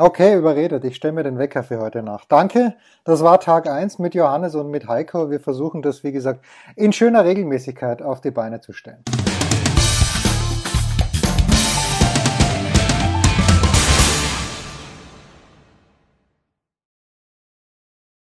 Okay, 0.00 0.34
überredet. 0.34 0.82
Ich 0.86 0.96
stelle 0.96 1.12
mir 1.12 1.24
den 1.24 1.36
Wecker 1.36 1.62
für 1.62 1.78
heute 1.78 2.02
nach. 2.02 2.24
Danke. 2.24 2.72
Das 3.04 3.22
war 3.22 3.38
Tag 3.38 3.68
1 3.68 3.98
mit 3.98 4.14
Johannes 4.14 4.54
und 4.54 4.70
mit 4.70 4.88
Heiko. 4.88 5.30
Wir 5.30 5.40
versuchen 5.40 5.82
das, 5.82 6.02
wie 6.02 6.10
gesagt, 6.10 6.42
in 6.74 6.94
schöner 6.94 7.26
Regelmäßigkeit 7.26 8.00
auf 8.00 8.22
die 8.22 8.30
Beine 8.30 8.62
zu 8.62 8.72
stellen. 8.72 9.04